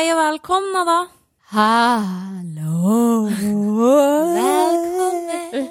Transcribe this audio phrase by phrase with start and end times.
[0.00, 1.06] Hej och välkomna då.
[1.44, 3.30] Hallå!
[4.34, 5.68] Välkommen.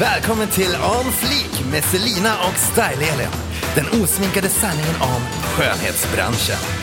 [0.00, 3.30] Välkommen till On Fleek med Selina och Style-Elin.
[3.74, 6.81] Den osminkade sanningen om skönhetsbranschen.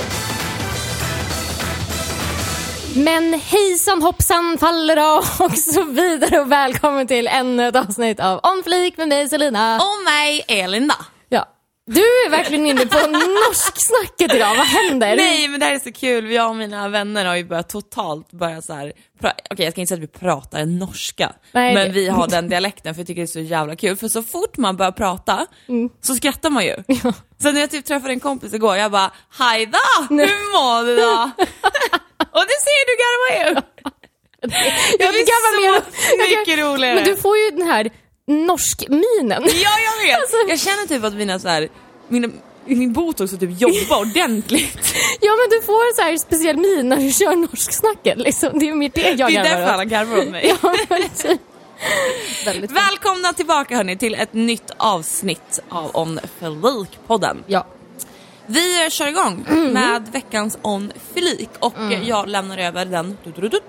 [2.96, 8.40] Men hejsan hoppsan faller av och så vidare och välkommen till ännu ett avsnitt av
[8.44, 9.76] On Fleek med mig Selina.
[9.76, 10.96] Och mig Elin då.
[11.30, 11.46] Ja.
[11.86, 15.16] Du är verkligen inne på norsksnacket idag, vad händer?
[15.16, 18.32] Nej men det här är så kul, jag och mina vänner har ju börjat totalt
[18.32, 18.94] börja så här.
[19.52, 22.49] okej jag ska inte säga att vi pratar norska, Nej, men det- vi har den
[22.49, 23.96] dialekten för jag tycker det är så jävla kul.
[23.98, 25.46] För så fort man börjar prata
[26.02, 26.76] så skrattar man ju.
[27.41, 30.05] Så när jag typ träffade en kompis igår, jag bara Hej då!
[30.16, 31.32] Hur mår du då?
[32.32, 33.62] och du ser, du garvar ju!
[35.00, 36.96] jag det garvar så mycket gar- roligare.
[36.96, 37.90] Men du får ju den här
[38.28, 39.44] norsk-minen.
[39.64, 40.20] Ja jag vet!
[40.20, 41.70] Alltså- Jag känner typ att mina så här,
[42.08, 42.27] mina,
[42.66, 44.94] min botox har typ jobbat ordentligt.
[45.21, 48.60] Ja men du får en så här speciell min när du kör norsksnacket liksom.
[48.60, 49.70] Det är mer det jag Det är garvar därför åt.
[49.70, 50.55] alla garvar åt mig.
[50.64, 50.76] Ja,
[51.16, 52.71] typ.
[52.71, 57.43] Välkomna tillbaka hörni till ett nytt avsnitt av On Fleek-podden.
[57.48, 57.68] Ja.
[58.52, 59.74] Vi kör igång Mm.
[59.74, 63.60] med veckans On Fleek och jag lämnar över den du, du, du,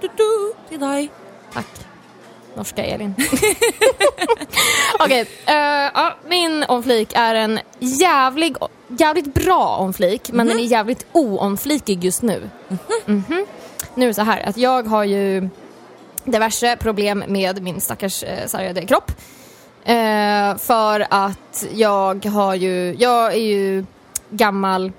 [0.69, 1.11] till dig.
[1.53, 1.67] Tack.
[2.56, 3.14] Norska Elin.
[4.98, 5.55] Okej, eh,
[5.95, 8.56] ja, min onflik är en jävlig,
[8.89, 12.51] jävligt bra onflik men den är jävligt oonflikig just nu.
[13.06, 13.47] Mhm.
[13.95, 15.48] Nu är det så här att jag har ju
[16.25, 19.12] diverse problem med min stackars eh, sargade kropp.
[19.84, 23.84] Eh, för att jag har ju, jag är ju
[24.31, 24.92] gammal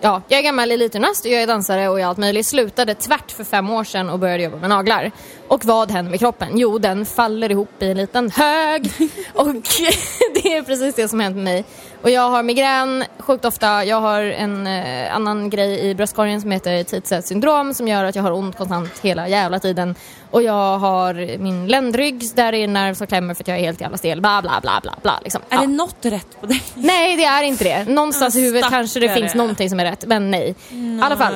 [0.00, 2.46] Ja, jag är gammal elitgymnast, jag är dansare och jag allt möjligt.
[2.46, 5.10] Slutade tvärt för fem år sedan och började jobba med naglar.
[5.48, 6.48] Och vad händer med kroppen?
[6.54, 8.90] Jo, den faller ihop i en liten hög.
[9.34, 9.46] och
[10.34, 11.64] det är precis det som hänt med mig.
[12.06, 13.84] Och jag har migrän sjukt ofta.
[13.84, 18.14] Jag har en eh, annan grej i bröstkorgen som heter tidset syndrom som gör att
[18.16, 19.94] jag har ont konstant hela jävla tiden.
[20.30, 23.56] Och jag har min ländrygg där det är en nerv som klämmer för att jag
[23.56, 24.20] är helt jävla stel.
[24.20, 25.20] Bla, bla, bla, bla, bla.
[25.22, 25.40] Liksom.
[25.48, 25.60] Är Ja.
[25.60, 26.62] det något rätt på dig?
[26.74, 27.84] Nej, det är inte det.
[27.92, 30.54] Någonstans i huvudet kanske det finns någonting som är rätt, men nej.
[30.70, 31.34] I alla fall,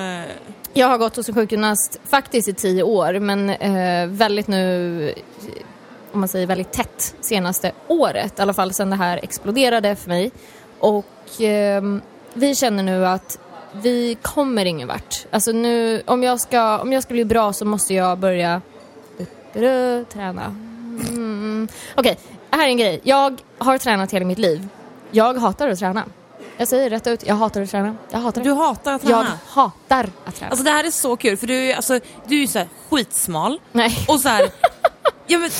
[0.72, 5.14] jag har gått hos en sjukgymnast faktiskt i tio år, men eh, väldigt nu,
[6.12, 8.38] om man säger väldigt tätt, senaste året.
[8.38, 10.30] I alla fall sedan det här exploderade för mig.
[10.80, 11.06] Och
[11.40, 12.02] ehm,
[12.34, 13.38] vi känner nu att
[13.72, 15.26] vi kommer ingen vart.
[15.30, 18.60] Alltså nu, om jag ska, om jag ska bli bra så måste jag börja
[20.12, 20.44] träna.
[21.08, 21.68] Mm.
[21.94, 22.18] Okej,
[22.50, 23.00] här är en grej.
[23.02, 24.68] Jag har tränat hela mitt liv.
[25.10, 26.04] Jag hatar att träna.
[26.56, 27.96] Jag säger rätt ut, jag hatar att träna.
[28.10, 28.48] Jag hatar det.
[28.48, 29.38] Du hatar att Jag träna?
[29.46, 30.50] hatar att träna.
[30.50, 32.68] Alltså det här är så kul för du, är- alltså, du är ju så här
[32.90, 34.04] skitsmal Nej.
[34.08, 34.48] och så här,
[35.30, 35.50] ja, men,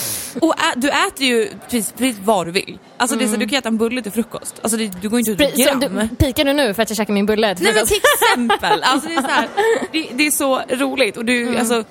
[0.41, 2.79] och ä, du äter ju precis, precis vad du vill.
[2.97, 4.55] Alltså det är så, du kan äta en bulle till frukost.
[4.63, 5.81] Alltså det, du går inte ut ett gram.
[5.81, 8.03] du, pikar du nu för att jag käkar min bulle till Nej men frukost?
[8.03, 9.49] till exempel, alltså det, är så här,
[9.93, 11.57] det, det är så roligt och du, Mm.
[11.61, 11.85] alltså,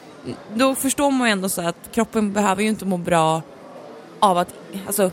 [0.54, 3.42] då förstår man ju ändå så att kroppen behöver ju inte må bra
[4.20, 4.54] av att,
[4.88, 5.12] alltså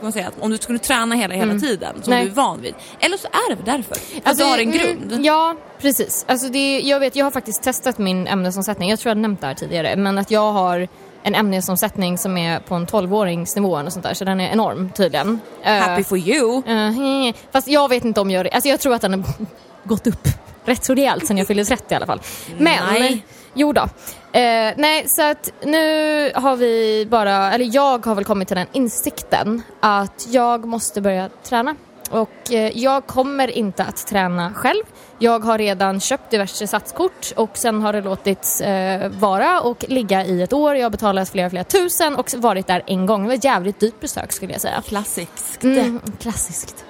[0.00, 2.18] ska man säga, att om du skulle träna hela, hela tiden som Mm.
[2.18, 2.24] Nej.
[2.24, 2.74] du är van vid.
[3.00, 3.92] Eller så är det därför.
[3.94, 4.78] Att Alltså, du har en mm,
[5.08, 5.24] grund.
[5.26, 6.24] Ja, precis.
[6.28, 8.90] Alltså det, jag, vet, jag har faktiskt testat min ämnesomsättning.
[8.90, 9.96] Jag tror jag har nämnt det här tidigare.
[9.96, 10.88] Men att jag har
[11.22, 14.14] en ämnesomsättning som är på en 12-åringsnivå och sånt där.
[14.14, 15.40] Så den är enorm tydligen.
[15.62, 16.62] Eh, Happy for you.
[17.28, 18.48] eh, fast jag vet inte om jag...
[18.54, 19.24] Alltså jag tror att den har
[19.84, 20.28] gått upp
[20.64, 22.20] rätt så rejält sen jag fyllde 30 i alla fall.
[22.58, 23.24] Men, Nej.
[23.54, 23.82] Jo då.
[24.32, 28.66] Eh, nej, så att nu har vi bara, eller jag har väl kommit till den
[28.72, 31.76] insikten att jag måste börja träna.
[32.10, 34.82] Och eh, jag kommer inte att träna själv.
[35.18, 40.24] Jag har redan köpt diverse satskort och sen har det låtits eh, vara och ligga
[40.24, 40.76] i ett år.
[40.76, 43.22] Jag har betalat flera, flera tusen och varit där en gång.
[43.22, 44.82] Det var ett jävligt dyrt besök skulle jag säga.
[44.86, 45.64] Klassiskt.
[45.64, 46.84] Mm, klassiskt.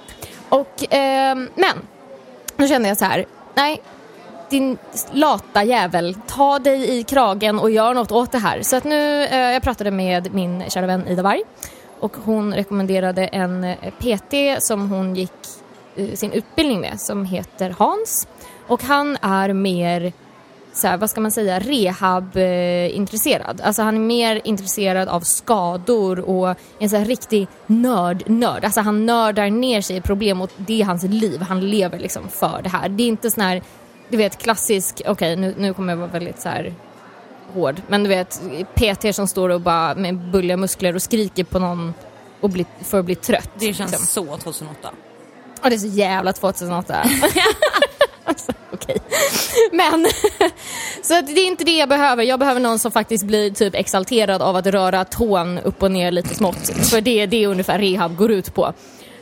[0.49, 1.87] Och, ehm, men,
[2.55, 3.81] nu kände jag så här, nej,
[4.51, 4.77] din
[5.11, 8.61] lata jävel, ta dig i kragen och gör något åt det här.
[8.61, 11.41] Så att nu, eh, jag pratade med min kära vän Ida Warg
[11.99, 15.31] och hon rekommenderade en eh, PT som hon gick
[15.95, 18.27] eh, sin utbildning med som heter Hans.
[18.67, 20.13] Och han är mer
[20.73, 23.61] så här, vad ska man säga, rehab-intresserad.
[23.61, 28.65] Alltså han är mer intresserad av skador och en så här riktig nörd-nörd.
[28.65, 31.41] Alltså han nördar ner sig i problem och det är hans liv.
[31.41, 32.89] Han lever liksom för det här.
[32.89, 33.61] Det är inte sån här,
[34.11, 36.73] du vet klassisk, okej nu, nu kommer jag vara väldigt så här
[37.53, 38.41] hård, men du vet
[38.75, 41.93] PT som står och bara med bulliga muskler och skriker på någon
[42.41, 43.49] och bli, för att bli trött.
[43.59, 44.07] Det känns liksom.
[44.07, 44.89] så 2008.
[45.63, 46.95] Och det är så jävla 2008.
[48.23, 48.97] alltså, okej.
[49.71, 50.07] Men,
[51.03, 52.23] så att det är inte det jag behöver.
[52.23, 56.11] Jag behöver någon som faktiskt blir typ exalterad av att röra tån upp och ner
[56.11, 56.69] lite smått.
[56.89, 58.73] För det är det ungefär rehab går ut på.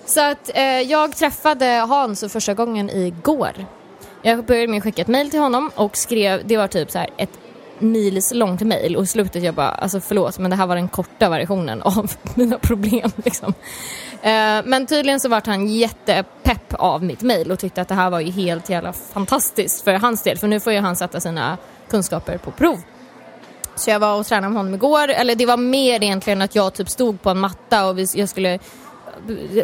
[0.05, 3.65] Så att eh, jag träffade Hans för första gången igår.
[4.21, 6.99] Jag började med att skicka ett mail till honom och skrev, det var typ så
[6.99, 7.39] här ett
[7.79, 10.87] mils långt mail och i slutet jag bara, alltså förlåt men det här var den
[10.87, 13.53] korta versionen av mina problem liksom.
[14.21, 18.09] Eh, men tydligen så vart han jättepepp av mitt mail och tyckte att det här
[18.09, 21.57] var ju helt jävla fantastiskt för hans del för nu får ju han sätta sina
[21.89, 22.81] kunskaper på prov.
[23.75, 26.73] Så jag var och tränade med honom igår, eller det var mer egentligen att jag
[26.73, 28.59] typ stod på en matta och jag skulle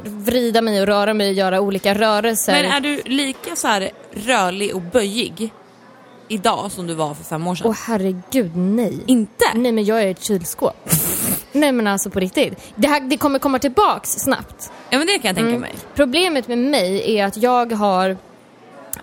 [0.03, 2.53] vrida mig och röra mig och göra olika rörelser.
[2.53, 5.53] Men är du lika så här rörlig och böjig
[6.27, 7.67] idag som du var för fem år sedan?
[7.67, 8.97] Åh herregud, nej.
[9.05, 9.45] Inte?
[9.55, 10.89] Nej men jag är ett kylskåp.
[11.51, 12.73] nej men alltså på riktigt.
[12.75, 14.71] Det, här, det kommer komma tillbaks snabbt.
[14.89, 15.61] Ja men det kan jag tänka Mm.
[15.61, 15.73] mig.
[15.95, 18.17] Problemet med mig är att jag har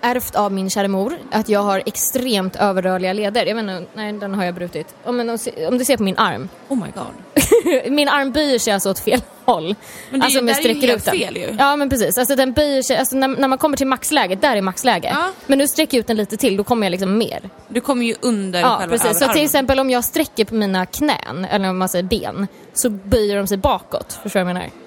[0.02, 3.46] ärvt av min kära mor att jag har extremt överrörliga leder.
[3.46, 4.94] Jag inte, nej den har jag brutit.
[5.04, 5.38] Om, om,
[5.68, 6.48] om du ser på min arm.
[6.68, 7.92] Oh my god.
[7.92, 9.74] min arm böjer sig alltså åt fel håll.
[10.10, 11.18] Men det alltså ju- där är ju helt den.
[11.18, 11.56] fel ju.
[11.58, 14.56] Ja men precis, alltså den böjer sig, alltså när, när man kommer till maxläget, där
[14.56, 15.10] är maxläge.
[15.14, 15.28] Ja.
[15.46, 17.50] Men nu sträcker jag ut den lite till, då kommer jag liksom mer.
[17.68, 20.86] Du kommer ju under Ja själva precis, så till exempel om jag sträcker på mina
[20.86, 24.18] knän, eller om man säger ben, så böjer de sig bakåt.
[24.22, 24.81] Förstår du vad jag menar?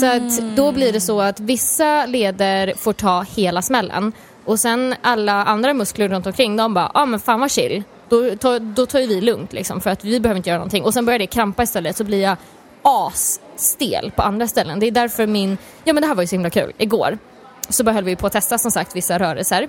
[0.00, 4.12] Så att då blir det så att vissa leder får ta hela smällen
[4.44, 7.82] och sen alla andra muskler runt omkring de bara, ja ah, men fan vad chill.
[8.08, 10.84] Då, tar- då tar ju vi lugnt liksom för att vi behöver inte göra någonting.
[10.84, 12.36] Och sen börjar det krampa istället så blir jag
[12.82, 14.80] asstel på andra ställen.
[14.80, 17.18] Det är därför min, ja men det här var ju så himla kul, igår
[17.68, 19.68] så bara höll vi på att testa som sagt vissa rörelser.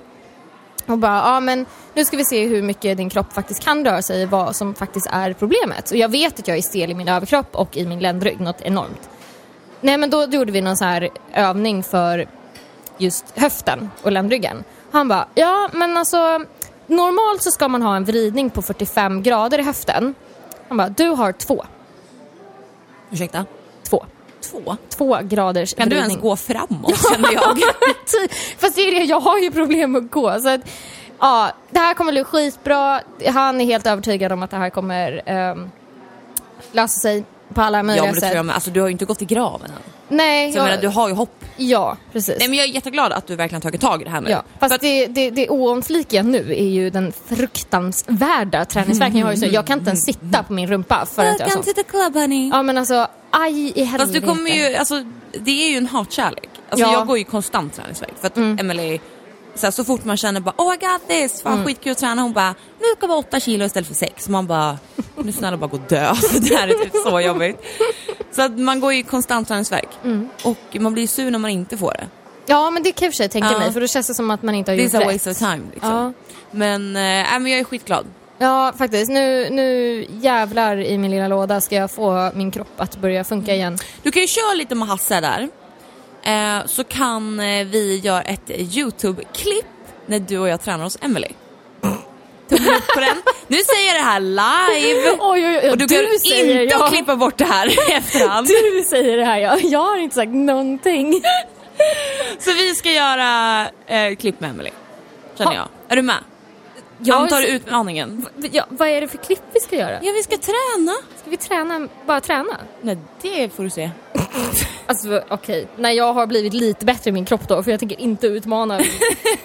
[0.86, 4.02] Och bara, ja men nu ska vi se hur mycket din kropp faktiskt kan röra
[4.02, 5.92] sig, vad som faktiskt är problemet.
[5.92, 8.62] Och jag vet att jag är stel i min överkropp och i min ländrygg, något
[8.62, 9.10] enormt.
[9.82, 12.28] Nej men då gjorde vi någon så här övning för
[12.98, 14.64] just höften och ländryggen.
[14.92, 16.42] Han bara, ja men alltså
[16.88, 20.16] normalt så ska man ha en vridning på 45 grader i höften.
[20.68, 21.66] Han bara, du har två.
[23.12, 23.46] Ursäkta?
[23.90, 24.06] Två.
[24.52, 24.78] Två?
[24.90, 26.12] Två graders Kan du vridning.
[26.12, 27.56] ens gå framåt känner jag?
[28.06, 28.32] Typ.
[28.58, 30.40] Fast det är det, jag har ju problem med att gå.
[30.40, 30.62] Så att,
[31.20, 33.02] ja, det här kommer bli skitbra.
[33.28, 35.72] Han är helt övertygad om att det här kommer ehm,
[36.72, 37.24] lösa sig
[37.54, 38.36] på alla ja möjliga men det tror sätt.
[38.36, 38.56] jag med.
[38.56, 39.78] Alltså du har ju inte gått i graven än.
[40.12, 41.46] Nej, Så jag jag, menar du har ju hopp.
[41.58, 42.36] ja precis.
[42.40, 44.30] Nej men jag är jätteglad att du verkligen tagit tag i det här nu.
[44.30, 47.14] Ja, fast att, det, det, det oomflikiga nu är ju den
[47.74, 49.50] fruktansvärda träningsvärken jag har just nu.
[49.50, 51.76] Jag kan inte ens sitta på min rumpa för att jag har sånt.
[51.76, 52.50] the club honey.
[52.50, 53.98] Ja men alltså, aj i helvete.
[53.98, 55.04] Fast du kommer ju, alltså
[55.40, 56.50] det är ju en hatkärlek.
[56.70, 56.94] Alltså Ja.
[56.94, 59.00] jag går ju konstant träningsvärk för att Emily
[59.60, 62.22] så, här, så fort man känner bara oh I got this, fan skitkul att träna,
[62.22, 64.30] hon bara nu ska vara åtta kilo istället för sex.
[64.30, 64.78] Man bara,
[65.16, 67.62] nu snälla bara gå och dö, för det här är typ så jobbigt.
[68.32, 69.90] Så att man går ju konstant träningsvärk
[70.44, 72.08] och man blir sur när man inte får det.
[72.46, 73.60] Ja men det kan jag i för sig tänka Ja.
[73.60, 75.06] mig för då känns det som att man inte har Det är gjort så här
[75.06, 75.14] rätt.
[75.14, 75.92] waste of time liksom.
[75.92, 76.14] Ja.
[76.52, 78.06] Men, äh, men jag är skitglad.
[78.38, 79.12] Ja, faktiskt.
[79.12, 83.56] Nu, nu jävlar i min lilla låda ska jag få min kropp att börja funka
[83.56, 83.78] igen.
[84.04, 85.50] Du kan ju köra lite med Hasse där.
[86.24, 89.66] Eh, så kan eh, vi göra ett YouTube-klipp
[90.06, 91.28] när du och jag tränar hos Emily.
[92.50, 93.22] Tummen upp på den.
[93.48, 95.10] Nu säger jag det här live.
[95.20, 95.70] Oj, oj, oj.
[95.72, 96.86] Och du, du säger inte ja.
[96.86, 98.48] att klippa bort det här i efterhand.
[98.48, 99.58] Du säger det här, ja.
[99.60, 101.22] Jag har inte sagt någonting.
[102.40, 104.70] Så vi ska göra eh, klipp med Emily.
[105.38, 105.58] Känner Ha.
[105.58, 105.68] jag.
[105.88, 106.16] Är du med?
[107.00, 108.26] Jag Antar är så- utmaningen?
[108.52, 110.00] Ja, vad är det för klipp vi ska göra?
[110.02, 110.92] Ja, vi ska träna.
[111.22, 112.58] Ska vi träna, bara träna?
[112.82, 113.90] Nej, det får du se.
[114.88, 118.00] Alltså okej, när jag har blivit lite bättre i min kropp då, för jag tänker
[118.02, 118.78] inte utmana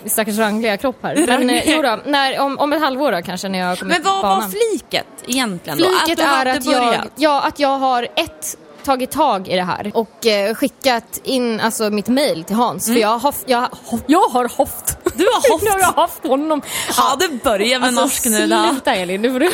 [0.02, 1.24] min stackars rangliga kropp här.
[1.26, 3.98] Men eh, jo då, när, om, om ett halvår då kanske när jag kommer Men
[4.00, 4.50] upp på vad var banan.
[4.50, 5.84] fliket egentligen då?
[5.84, 7.06] Fliket du är hade att jag, börjat?
[7.16, 11.90] ja, att jag har ett tagit tag i det här och eh, skickat in alltså,
[11.90, 12.86] mitt mail till Hans.
[12.86, 14.96] För jag har, hof, jag, har hof, jag har hoft.
[15.04, 15.12] Mm.
[15.18, 15.64] Du har hoft?
[15.64, 16.62] jag har haft honom.
[16.96, 18.66] Ja, du börjar med Alltså, norsk nu då.
[18.70, 19.50] Sluta Elin, nu får du...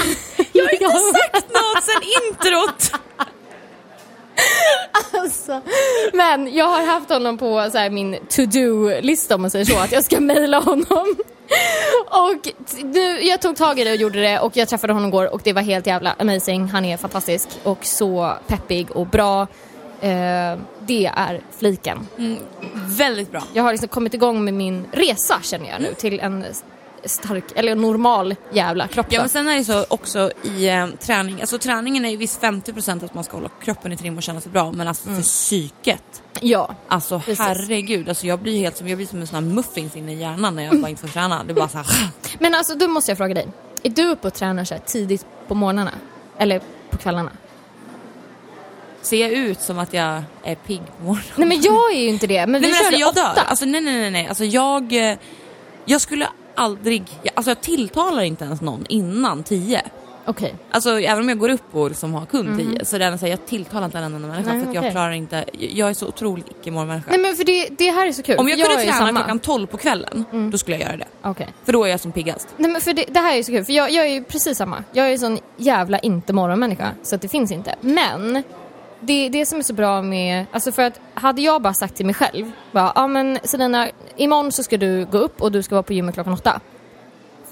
[0.53, 3.01] Jag har inte sagt något sen introt.
[5.13, 5.61] Alltså.
[6.13, 9.93] Men jag har haft honom på så här, min to-do-lista om man säger så, att
[9.93, 11.17] jag ska mejla honom.
[12.07, 15.35] Och nu, jag tog tag i det och gjorde det och jag träffade honom igår
[15.35, 16.69] och det var helt jävla amazing.
[16.69, 19.43] Han är fantastisk och så peppig och bra.
[20.01, 22.07] Eh, det är fliken.
[22.75, 23.43] Väldigt bra.
[23.53, 26.45] Jag har liksom kommit igång med min resa känner jag nu till en
[27.05, 29.07] stark, eller normal jävla kropp.
[29.11, 32.41] Ja men sen är det så också i eh, träning, alltså träningen är ju visst
[32.41, 35.23] 50% att man ska hålla kroppen i trim och känna sig bra men alltså för
[35.23, 36.23] psyket.
[36.41, 36.75] ja.
[36.89, 37.39] Alltså Precis.
[37.47, 40.17] herregud, alltså jag blir helt som, jag blir som en sån här muffins inne i
[40.21, 41.45] hjärnan när jag bara inte får träna.
[41.45, 41.87] Det bara så här,
[42.39, 43.49] Men alltså då måste jag fråga dig.
[43.83, 45.93] Är du uppe och tränar så tidigt på morgnarna?
[46.39, 47.31] Eller på kvällarna?
[49.03, 51.25] ser jag ut som att jag är pigg på morgonen?
[51.37, 52.47] Nej men jag är ju inte det.
[52.47, 53.41] Men vi Nej men körde alltså jag åtta.
[53.43, 53.51] dör.
[53.51, 54.29] Alltså nej nej nej nej.
[54.29, 55.19] Alltså jag, eh,
[55.85, 56.29] Jag skulle
[56.61, 59.83] aldrig, jag- alltså jag tilltalar inte ens någon innan 10.
[60.25, 60.55] Okej.
[60.71, 63.19] Alltså även om jag går upp och liksom har kund 10 så är det ändå
[63.19, 65.91] så här, jag tilltalar inte en enda människa Nej, för att jag klarar inte, jag
[65.91, 67.11] är så otroligt icke-morgonmänniska.
[67.11, 68.37] Nej men för det, det här är så kul.
[68.39, 71.07] Om jag för kunde är träna klockan 12 på kvällen, då skulle jag göra det.
[71.23, 71.49] Okej.
[71.65, 72.49] För då är jag som piggast.
[72.57, 74.59] Nej men för det, det här är så kul, för jag, jag är ju precis
[74.59, 74.85] samma.
[74.93, 77.75] Jag är sån jävla inte morgonmänniska, så att det finns inte.
[77.81, 78.43] Men
[79.01, 82.07] det, det som är så bra med, alltså för att hade jag bara sagt till
[82.07, 85.75] mig själv, bara, ja men Selina, imorgon så ska du gå upp och du ska
[85.75, 86.61] vara på gymmet klockan åtta.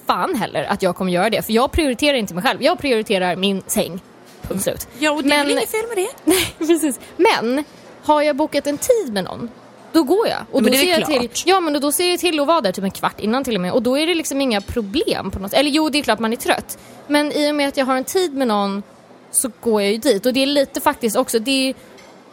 [0.06, 2.62] Fan heller att jag kommer göra det, för jag prioriterar inte mig själv.
[2.62, 4.00] Jag prioriterar min säng.
[4.42, 4.88] Punkt slut.
[4.98, 6.08] Ja och det är väl Men- inget fel med det.
[6.24, 7.00] Nej, precis.
[7.16, 7.64] Men
[8.04, 9.50] har jag bokat en tid med någon,
[9.92, 10.38] då går jag.
[10.52, 11.42] Och Men då ser jag till, klart.
[11.46, 13.60] ja, men då ser jag till att vara där typ en kvart innan till och
[13.60, 13.72] med.
[13.72, 16.32] Och då är det liksom inga problem på något Eller jo, det är klart man
[16.32, 16.78] är trött.
[17.06, 18.82] Men i och med att jag har en tid med någon
[19.30, 20.26] så går jag ju dit.
[20.26, 21.74] Och det är lite faktiskt också, det är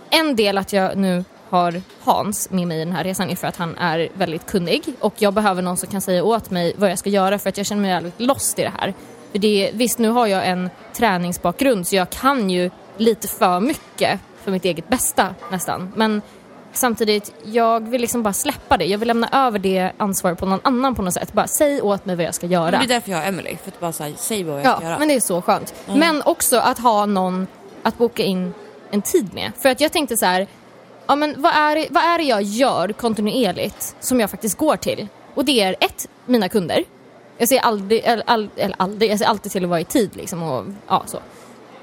[0.10, 3.48] en del att jag nu har Hans med mig i den här resan är för
[3.48, 6.92] att han är väldigt kunnig och jag behöver någon som kan säga åt mig vad
[6.92, 8.94] jag ska göra för att jag känner mig väldigt lost i det här.
[9.32, 13.60] För det är, visst, nu har jag en träningsbakgrund så jag kan ju lite för
[13.60, 15.92] mycket för mitt eget bästa nästan.
[15.96, 16.22] Men
[16.78, 18.86] samtidigt, jag vill liksom bara släppa det.
[18.86, 21.34] Jag vill lämna över det ansvaret på någon annan på något sätt.
[21.34, 22.72] Bara säg åt mig vad jag ska göra.
[22.72, 24.86] Det är därför jag har Emily, för att bara säga, säg vad jag Ja, ska
[24.86, 25.00] göra.
[25.00, 25.74] men det är så skönt.
[25.88, 27.48] Men också att ha någon
[27.84, 28.54] att boka in
[28.92, 29.52] en tid med.
[29.60, 30.48] För att jag tänkte så här,
[31.08, 34.76] ja men vad är, det- vad är det jag gör kontinuerligt som jag faktiskt går
[34.76, 35.08] till?
[35.36, 36.84] Och det är ett, mina kunder.
[37.38, 40.10] Jag ser aldrig, eller, all, eller aldrig, jag ser alltid till att vara i tid
[40.16, 41.20] liksom och ja så.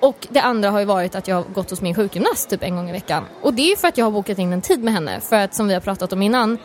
[0.03, 2.77] Och det andra har ju varit att jag har gått hos min sjukgymnast typ en
[2.77, 3.25] gång i veckan.
[3.43, 5.21] Och det är för att jag har bokat in en tid med henne.
[5.21, 6.59] För att som vi har pratat om innan,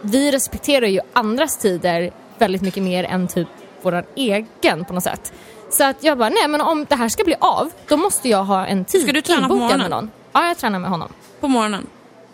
[0.00, 3.48] vi respekterar ju andras tider väldigt mycket mer än typ
[3.82, 5.32] våran egen på något sätt.
[5.70, 8.44] Så att jag bara, nej men om det här ska bli av, då måste jag
[8.44, 9.78] ha en tid Ska du träna på morgonen?
[9.80, 10.10] med någon.
[10.32, 11.08] Ja, jag tränar med honom.
[11.40, 11.86] På morgonen.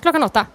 [0.02, 0.46] Klockan åtta.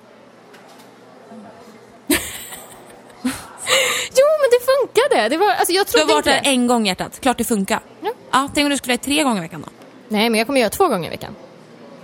[4.13, 5.29] jo men det funkade!
[5.29, 7.43] Det var, alltså jag Du har trodde varit inte där en gång hjärtat, klart det
[7.43, 7.79] funkar.
[8.01, 8.11] Ja.
[8.31, 9.80] Ja, tänk om du skulle göra tre gånger i veckan då?
[10.11, 11.35] Nej men jag kommer göra två gånger i veckan.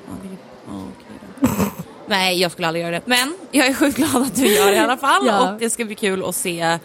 [0.08, 0.14] Ja,
[0.68, 1.48] okej då.
[2.08, 3.02] Nej, jag skulle aldrig göra det.
[3.06, 5.52] Men jag är sjukt glad att du gör det i alla fall Ja.
[5.54, 6.80] och det ska bli kul att se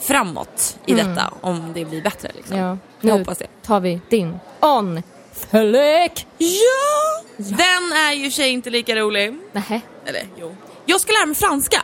[0.00, 2.30] framåt i detta om det blir bättre.
[2.36, 2.56] Liksom.
[2.56, 3.46] Ja, Jag nu hoppas det.
[3.62, 6.26] tar vi din on fläck.
[6.38, 7.22] Ja!
[7.36, 9.36] Den är ju sig inte lika rolig.
[9.52, 9.80] Nähä.
[10.06, 10.56] Eller jo.
[10.86, 11.82] Jag ska lära mig franska.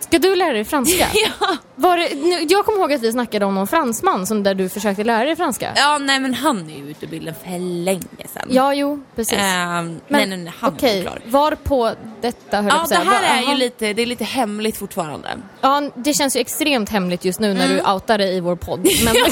[0.00, 1.06] Ska du lära dig franska?
[1.40, 1.56] Ja.
[1.74, 4.68] Var det, nu, jag kommer ihåg att vi snackade om någon fransman som där du
[4.68, 5.72] försökte lära dig franska.
[5.76, 8.48] ja, nej men han är ju ute ur bilden för länge sedan.
[8.50, 9.38] Ja, jo, precis.
[9.38, 11.18] Ehm, nej, nej, nej, han är okej, klar.
[11.26, 13.52] var på detta höll jag på Ja, det här är aha.
[13.52, 15.28] ju lite, det är lite hemligt fortfarande.
[15.60, 17.76] Ja, det känns ju extremt hemligt just nu när Mm.
[17.84, 18.88] du outar dig i vår podd.
[19.04, 19.14] Men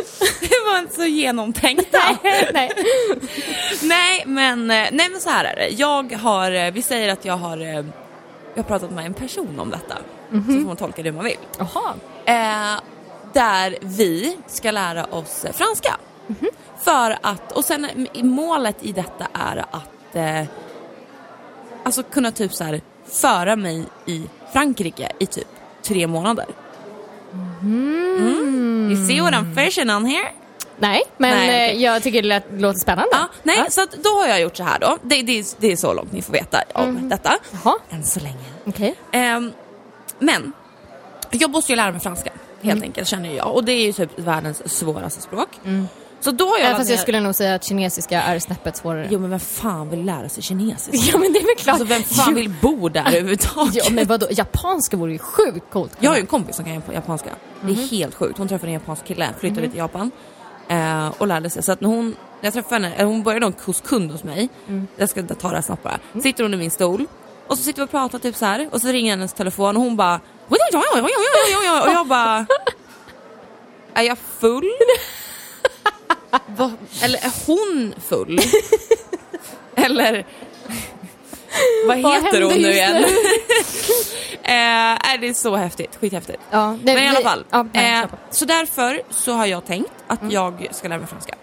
[0.40, 1.88] Det var inte så genomtänkt.
[2.52, 2.70] nej.
[3.82, 5.68] nej, men, eh, nej men så här är det.
[5.68, 7.84] Jag har, eh, vi säger att jag har, eh, jag
[8.56, 9.94] har pratat med en person om detta.
[10.30, 10.44] Mhm.
[10.46, 11.38] Så får man tolka det hur man vill.
[11.58, 11.94] Jaha.
[12.24, 12.80] Eh,
[13.32, 15.96] där vi ska lära oss franska.
[16.26, 16.48] Mhm.
[16.84, 20.44] För att, och sen målet i detta är att eh,
[21.84, 24.22] alltså kunna typ så här föra mig i
[24.52, 25.48] Frankrike i typ
[25.82, 26.46] tre månader.
[27.62, 28.43] Mm.
[28.90, 30.28] You see what I'm fishing on here?
[30.78, 33.08] Nej, men Nej, eh, jag tycker det låter spännande.
[33.12, 34.98] Ja, nej, så att då har jag gjort så här då.
[35.02, 37.36] Det, det, är- det är så långt ni får veta om detta.
[37.64, 38.44] Jaha, Än så länge.
[38.66, 38.94] okej.
[39.12, 39.52] Ehm,
[40.18, 40.52] men,
[41.30, 42.30] jag måste ju lära mig franska
[42.62, 43.54] helt enkelt känner jag.
[43.54, 45.48] Och det är ju typ världens svåraste språk.
[46.24, 49.08] Så då jag Även laddat fast jag skulle nog säga att kinesiska är snäppet svårare.
[49.10, 50.96] Jo men vem fan vill lära sig kinesiska?
[51.12, 51.72] Ja men det är väl klart.
[51.72, 52.34] Alltså vem fan Jo.
[52.34, 53.74] vill bo där överhuvudtaget?
[53.74, 55.92] Ja men vadå, japanska vore ju sjukt coolt.
[56.00, 57.30] Jag har ju en kompis som kan japanska.
[57.60, 57.78] Det Mhm.
[57.78, 58.38] är helt sjukt.
[58.38, 60.10] Hon träffade en japansk kille, flyttade till Japan
[60.68, 61.62] eh, och lärde sig.
[61.62, 64.48] Så att när hon, när jag träffade henne, hon började hos kund hos mig.
[64.68, 64.86] Mm.
[64.96, 65.98] Jag ska ta det här snabbt bara.
[66.22, 67.06] Sitter hon i min stol
[67.46, 69.82] och så sitter vi och pratar typ så här och så ringer hennes telefon och
[69.82, 70.56] hon bara och
[71.92, 72.46] jag bara
[73.94, 74.70] Är jag full?
[76.46, 76.72] Va?
[77.02, 78.38] Eller är hon full?
[79.74, 80.26] Eller
[81.86, 82.92] vad Vad heter hon händer nu igen?
[83.02, 83.06] nu?
[84.42, 86.38] eh, är det är så häftigt, skithäftigt.
[86.50, 89.92] Ja, det, Men i alla fall, Ja, nej, eh, så därför så har jag tänkt
[90.06, 91.34] att jag ska lära mig franska.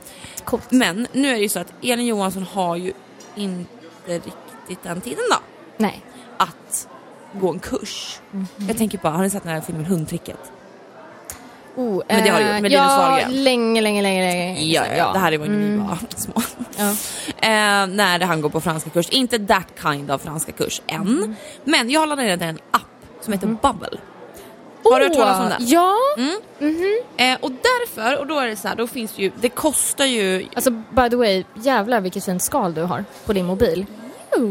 [0.43, 0.71] Coolt.
[0.71, 2.93] Men nu är det ju så att Elin Johansson har ju
[3.35, 3.69] inte
[4.05, 5.37] riktigt den tiden då.
[5.77, 6.01] Nej.
[6.37, 6.87] Att
[7.33, 8.19] gå en kurs.
[8.31, 8.47] Mhm.
[8.67, 10.51] Jag tänker på, har ni sett den här filmen Hundtricket?
[11.75, 13.43] Oh, Men det har du gjort, eh, med Linus ja, Wahlgren.
[13.43, 14.59] länge, länge, länge, länge.
[14.63, 15.87] Ja, ja, det här var ju när vi Mm.
[15.87, 16.33] var små.
[16.77, 16.93] Ja.
[17.47, 19.09] Eh, när han går på franska kurs.
[19.09, 21.01] Inte that kind av franska kurs än.
[21.01, 21.35] Mhm.
[21.63, 22.81] Men jag har laddat ner en app
[23.21, 23.97] som heter Bubble.
[24.83, 25.67] Har du hört talas om den?
[25.67, 25.95] Ja.
[27.17, 30.45] Eh, och därför, och då är det så här, då finns ju, det kostar ju
[30.55, 33.85] Alltså by the way, jävlar vilket fint skal du har på din mobil.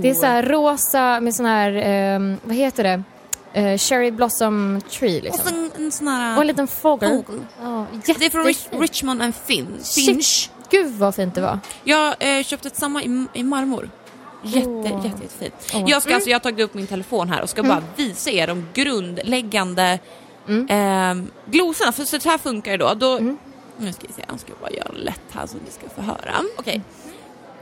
[0.03, 3.03] Det är så här rosa med sån här, ehm, vad heter det?
[3.53, 5.49] Eh, cherry blossom tree Och liksom.
[5.49, 6.37] så en, en sån här...
[6.37, 7.11] Och en liten fågel.
[7.11, 7.41] Fågel.
[7.63, 8.67] Ja, det är från Rich.
[8.71, 9.79] Richmond and Fin.
[9.83, 10.07] Shit.
[10.07, 10.51] Finch.
[10.71, 11.59] Gud vad fint det var.
[11.85, 13.91] Jag eh, köpte ett samma i, i marmor.
[14.43, 14.85] Jätte, Åh.
[14.85, 15.55] jätte, jättefint.
[15.75, 15.85] Åh.
[15.87, 18.47] Jag, ska, alltså, jag har tagit upp min telefon här och ska bara visa er
[18.47, 19.99] de grundläggande
[20.69, 21.15] eh,
[21.47, 21.93] glosorna.
[21.93, 22.95] För så här funkar det då.
[22.95, 23.19] då
[23.77, 26.03] Nu ska vi se, jag ska bara göra det lätt här så ni ska få
[26.03, 26.43] höra.
[26.59, 26.83] Okej.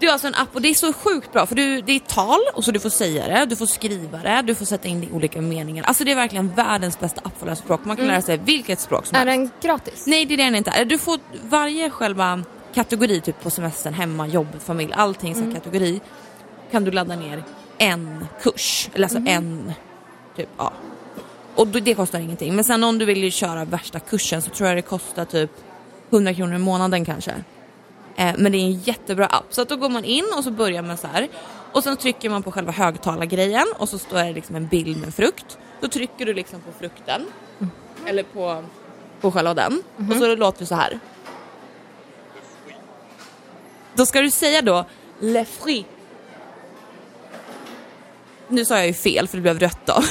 [0.01, 1.99] Du har alltså en app och det är så sjukt bra för du, det är
[1.99, 5.01] tal och så du får säga det, du får skriva det, du får sätta in
[5.01, 5.85] det i olika meningar.
[5.85, 7.81] Alltså det är verkligen världens bästa app för att lära språk.
[7.85, 9.53] Man kan lära sig vilket språk som Är helst.
[9.61, 10.05] den gratis?
[10.07, 10.85] Nej det är den inte.
[10.85, 12.43] Du får varje själva
[12.75, 15.49] kategori typ på semestern, hemma, jobb, familj, allting Mm.
[15.49, 16.01] så kategori
[16.71, 17.43] kan du ladda ner
[17.79, 18.89] en kurs.
[18.95, 19.29] Eller alltså Mm.
[19.35, 19.73] en,
[20.37, 20.73] typ ja.
[21.55, 22.55] Och det kostar ingenting.
[22.55, 25.51] Men sen om du vill köra värsta kursen så tror jag det kostar typ
[26.11, 27.33] 100 kronor i månaden kanske.
[28.19, 29.45] Eh, men det är en jättebra app.
[29.51, 31.29] Så att då går man in och så börjar man så här.
[31.73, 35.15] Och sen trycker man på själva högtalargrejen och så står det liksom en bild med
[35.15, 35.59] frukt.
[35.81, 37.27] Då trycker du liksom på frukten.
[38.07, 38.65] Eller på,
[39.21, 39.83] på själva den.
[40.11, 41.01] Och så låter det så här.
[43.95, 44.85] Då ska du säga då
[45.21, 45.87] Le fruit.
[48.49, 49.93] Nu sa jag ju fel för det blev rött då.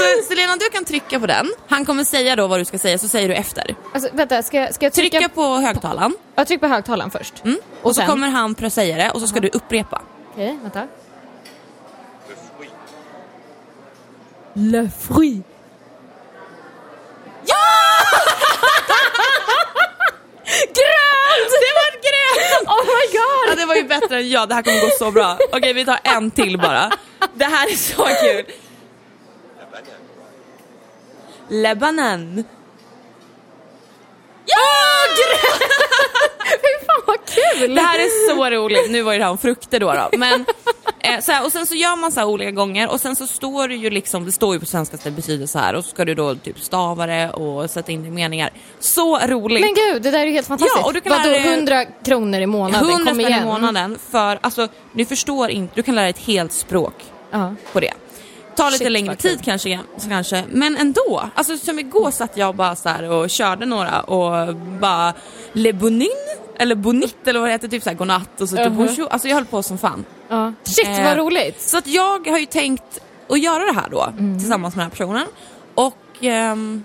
[0.00, 1.52] så Selena du kan trycka på den.
[1.68, 3.74] Han kommer säga då vad du ska säga så säger du efter.
[3.94, 5.18] Alltså vänta, ska, ska jag trycka?
[5.18, 6.14] Trycka på högtalaren.
[6.34, 7.44] Jag trycker på högtalaren först.
[7.44, 7.56] Mm.
[7.80, 10.02] Och, Och så kommer han säga det och så ska du upprepa.
[10.32, 10.88] Okej, vänta.
[14.54, 15.44] Le fruit.
[20.78, 21.52] Grönt!
[21.64, 22.68] Det var grönt!
[22.68, 23.48] Oh my god!
[23.48, 25.38] Ja, det var ju bättre än jag, det här kommer gå så bra.
[25.52, 26.90] Okej vi tar en till bara.
[27.34, 28.44] Det här är så kul.
[31.50, 32.44] Le banan.
[34.46, 34.56] Ja!
[36.50, 37.74] Fy fan vad kul!
[37.74, 38.90] Det här är så roligt.
[38.90, 39.92] Nu var ju det här om frukter då.
[39.92, 40.18] då.
[40.18, 40.44] Men,
[41.00, 43.26] eh, så här, och sen så gör man så här olika gånger och sen så
[43.26, 45.84] står det ju liksom, det står ju på svenska att det betyder så här och
[45.84, 48.50] så ska du då typ stava det och sätta in det i meningar.
[48.80, 49.60] Så roligt!
[49.60, 50.76] Men gud, det där är ju helt fantastiskt.
[50.80, 52.88] Ja, och du kan Vadå, lära dig- 100 kronor i månaden?
[52.90, 53.42] 100 Kom spänn igen.
[53.42, 56.94] i månaden för, alltså ni förstår inte, du kan lära dig ett helt språk
[57.30, 57.54] Ja.
[57.72, 57.92] på det.
[58.60, 61.22] Ta lite Shit, längre vad tid kanske, kanske, men ändå.
[61.34, 65.14] Alltså som igår satt jag bara så här och körde några och bara
[65.52, 66.08] Le Bonin,
[66.58, 68.76] eller Bonit eller vad det heter, typ såhär godnatt och så typ Mhm.
[68.76, 69.08] bonjour.
[69.10, 70.04] Alltså jag höll på som fan.
[70.28, 70.52] ja.
[70.62, 71.60] Shit Eh, vad roligt!
[71.60, 74.38] Så att jag har ju tänkt att göra det här då Mm.
[74.38, 75.26] tillsammans med den här personen.
[75.74, 76.84] Och ehm,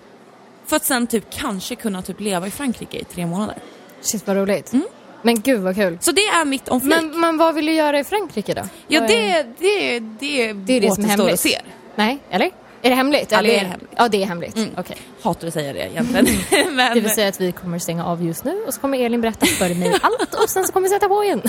[0.65, 3.55] för att sen typ kanske kunna typ leva i Frankrike i tre månader.
[4.01, 4.73] Shit vad roligt.
[4.73, 4.85] Mm.
[5.25, 5.97] Men gud vad kul.
[6.01, 6.95] Så det är mitt om flik.
[6.95, 8.61] Men, men vad vill du göra i Frankrike då?
[8.87, 11.33] Ja Vad är- det, det, det, det är det som är hemligt.
[11.33, 11.61] att se.
[11.95, 12.45] Nej, eller?
[12.81, 13.31] Är det hemligt?
[13.31, 13.49] Ja, eller?
[13.49, 13.89] det är hemligt.
[13.97, 14.55] Ja, det är hemligt.
[14.55, 14.69] Mm.
[14.77, 14.97] Okej.
[15.21, 16.27] Hatar att säga det egentligen.
[16.75, 19.21] Men, Det vill säga att vi kommer stänga av just nu och så kommer Elin
[19.21, 21.41] berätta för mig allt och sen så kommer vi sätta på igen.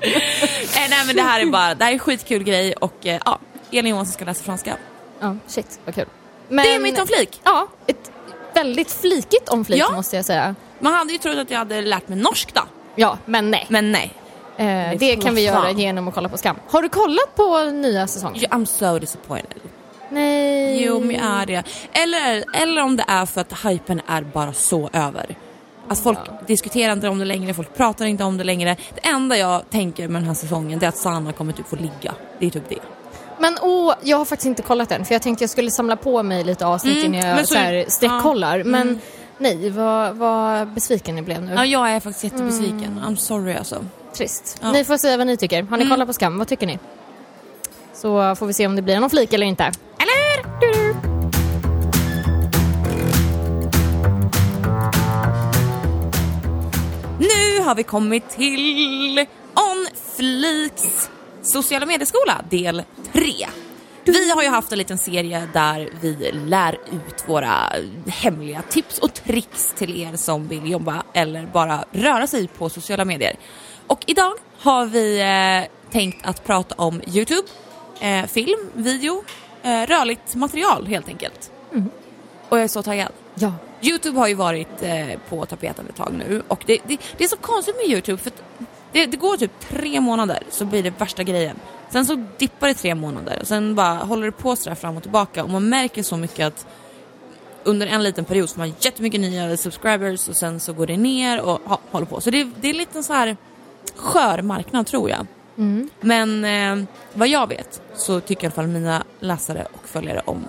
[0.00, 3.20] eh, nej men det här är bara, det här är en skitkul grej och eh,
[3.24, 3.38] ja,
[3.70, 4.76] Elin Johansson ska läsa franska.
[5.20, 6.06] Ja, shit vad kul.
[6.48, 7.40] Men, Det är mitt om flik.
[7.44, 8.10] Ja, ett
[8.54, 9.92] väldigt flikigt om flik Ja.
[9.92, 10.54] måste jag säga.
[10.82, 12.60] Man hade ju trott att jag hade lärt mig norsk då.
[12.94, 13.66] Ja, men nej.
[13.68, 14.12] Men nej.
[14.56, 15.62] Eh, det kan vi fan.
[15.62, 16.56] göra genom att kolla på Skam.
[16.70, 18.40] Har du kollat på nya säsongen?
[18.50, 19.60] I'm so disappointed.
[20.08, 20.84] Nej.
[20.84, 21.62] Jo men jag är det.
[21.92, 25.36] Eller, eller om det är för att hypen är bara så över.
[25.88, 28.76] Alltså folk diskuterar inte om det längre, folk pratar inte om det längre.
[28.94, 31.76] Det enda jag tänker med den här säsongen det är att Sanna kommer typ få
[31.76, 32.14] ligga.
[32.38, 32.78] Det är typ det.
[33.38, 36.22] Men åh, jag har faktiskt inte kollat den för jag tänkte jag skulle samla på
[36.22, 38.58] mig lite avsnitt Mm, innan jag så så- här streckkollar.
[38.58, 38.98] ja, Men mm.
[39.42, 41.52] Nej, vad, vad besviken jag blev nu.
[41.54, 43.00] Ja jag är faktiskt jättebesviken.
[43.06, 43.84] I'm sorry alltså.
[44.16, 44.58] Trist.
[44.62, 44.72] Ja.
[44.72, 45.62] Ni får säga vad ni tycker.
[45.62, 45.90] Har ni Mm.
[45.94, 46.38] kollat på Skam?
[46.38, 46.78] Vad tycker ni?
[47.94, 49.64] Så får vi se om det blir någon flik eller inte.
[49.64, 50.60] Eller?
[50.60, 50.94] Du-du.
[57.18, 61.10] Nu har vi kommit till On Fleeks
[61.42, 63.22] sociala medieskola del 3.
[64.04, 67.72] Vi har ju haft en liten serie där vi lär ut våra
[68.06, 73.04] hemliga tips och tricks till er som vill jobba eller bara röra sig på sociala
[73.04, 73.36] medier.
[73.86, 77.48] Och idag har vi eh, tänkt att prata om Youtube,
[78.00, 79.24] eh, film, video,
[79.62, 81.50] eh, rörligt material helt enkelt.
[82.48, 83.08] Och jag är så taggad.
[83.34, 83.52] Ja.
[83.82, 87.28] Youtube har ju varit eh, på tapeten ett tag nu och det, det, det är
[87.28, 88.32] så konstigt med Youtube för
[88.92, 91.56] det, det går typ tre månader så blir det värsta grejen.
[91.92, 95.02] Sen så dippar det tre månader och sen bara håller det på sådär fram och
[95.02, 96.66] tillbaka och man märker så mycket att
[97.64, 100.96] under en liten period så får man jättemycket nya subscribers och sen så går det
[100.96, 102.20] ner och ha, håller på.
[102.20, 103.36] Så det, det är lite så här
[103.96, 105.26] skör marknad tror jag.
[105.58, 105.90] Mm.
[106.00, 110.44] Men eh, vad jag vet så tycker i alla fall mina läsare och följare om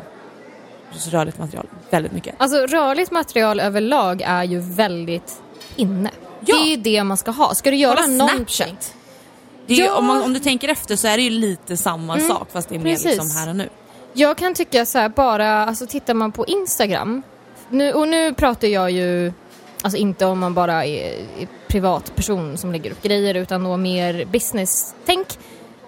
[1.09, 2.35] rörligt material väldigt mycket.
[2.37, 5.41] Alltså rörligt material överlag är ju väldigt
[5.75, 6.11] inne.
[6.39, 7.55] Det är ju det man ska ha.
[7.55, 8.45] Ska du göra Kolla någonting...
[8.47, 8.95] Snapchat.
[9.67, 9.97] Ju, Ja.
[9.97, 12.75] om, man, om du tänker efter så är det ju lite samma sak fast det
[12.75, 13.05] är mer precis.
[13.05, 13.69] liksom här och nu.
[14.13, 17.21] Jag kan tycka så här, bara, alltså tittar man på Instagram,
[17.69, 19.33] nu, och nu pratar jag ju,
[19.81, 21.07] alltså inte om man bara är,
[21.39, 25.27] är privatperson som lägger upp grejer utan då mer business-tänk.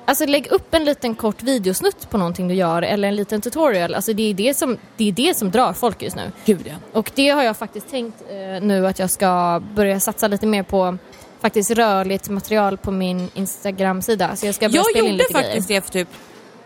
[0.08, 3.96] Alltså lägg upp en liten kort videosnutt på någonting du gör eller en liten tutorial.
[3.96, 6.32] Alltså det är det som, det är det som drar folk just nu.
[6.46, 7.00] Gud ja.
[7.00, 10.64] Och det har jag faktiskt tänkt eh, nu att jag ska börja satsa lite mer
[10.64, 10.98] på
[11.46, 14.36] faktiskt rörligt material på min Instagram-sida.
[14.36, 15.82] Så jag ska börja Jag spela in gjorde lite faktiskt grejer.
[15.82, 16.08] det för typ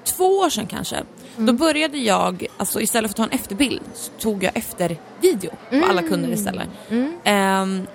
[0.03, 0.95] två år sedan kanske.
[0.95, 1.45] Mm.
[1.45, 5.51] Då började jag, alltså istället för att ta en efterbild så tog jag efter video
[5.69, 6.09] på alla Mm.
[6.11, 6.67] kunder istället.
[7.23, 7.87] Ehm,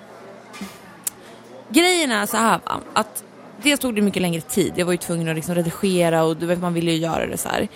[1.69, 3.23] grejen är så här va, att
[3.63, 4.73] dels tog det mycket längre tid.
[4.75, 7.37] Jag var ju tvungen att liksom redigera och du vet man ville ju göra det
[7.37, 7.67] så här.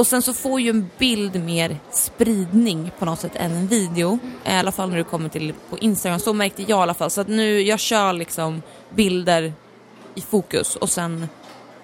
[0.00, 4.18] Och sen så får ju en bild mer spridning på något sätt än en video.
[4.44, 6.20] I alla fall när det kommer till på Instagram.
[6.20, 7.10] Så märkte jag i alla fall.
[7.10, 9.52] Så att nu, jag kör liksom bilder
[10.14, 11.28] i fokus och sen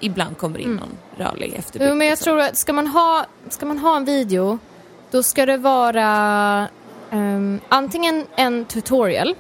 [0.00, 1.83] ibland kommer in någon rörlig efterbild.
[1.83, 1.92] Mm.
[1.92, 2.24] Jo, men jag liksom.
[2.24, 4.59] tror att ska man ha, ska man ha en video,
[5.11, 6.68] då ska det vara
[7.11, 9.35] ehm, antingen en tutorial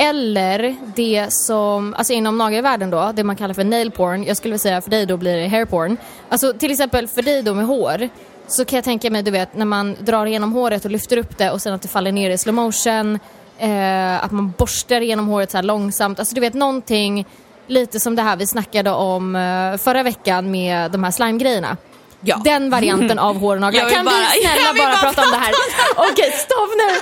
[0.00, 4.24] eller det som, alltså inom nagelvärlden då, det man kallar för nail porn.
[4.24, 5.96] Jag skulle vilja säga för dig då blir det hair porn.
[6.28, 8.08] Alltså till exempel för dig då med hår,
[8.48, 11.38] så kan jag tänka mig, du vet, när man drar igenom håret och lyfter upp
[11.38, 13.18] det och sen att det faller ner i slow motion,
[13.58, 16.18] eh, att man borstar igenom håret så långsamt.
[16.18, 17.26] Alltså du vet någonting
[17.66, 21.76] lite som det här vi snackade om eh, förra veckan med de här slime-grejerna.
[22.20, 22.40] Ja.
[22.44, 23.90] Den varianten av hår och naglar.
[23.90, 25.52] Kan bara- vi snälla bara, bara prata om det här?
[25.96, 26.94] Okej, stopp nu!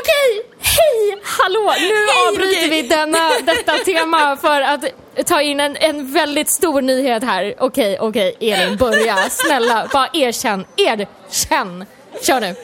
[0.00, 0.49] Okej,
[0.80, 1.74] hej, hallå!
[1.80, 2.82] Nu avbryter okej.
[2.82, 4.84] vi denna, detta tema för att
[5.26, 7.54] ta in en, en väldigt stor nyhet här.
[7.58, 9.16] Okej, okej, Elin, börja.
[9.30, 10.64] Snälla, bara erkänn.
[10.76, 11.84] Erkänn!
[12.22, 12.54] Kör nu.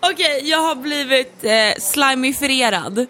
[0.00, 3.06] Okej, jag har blivit eh, slimifierad.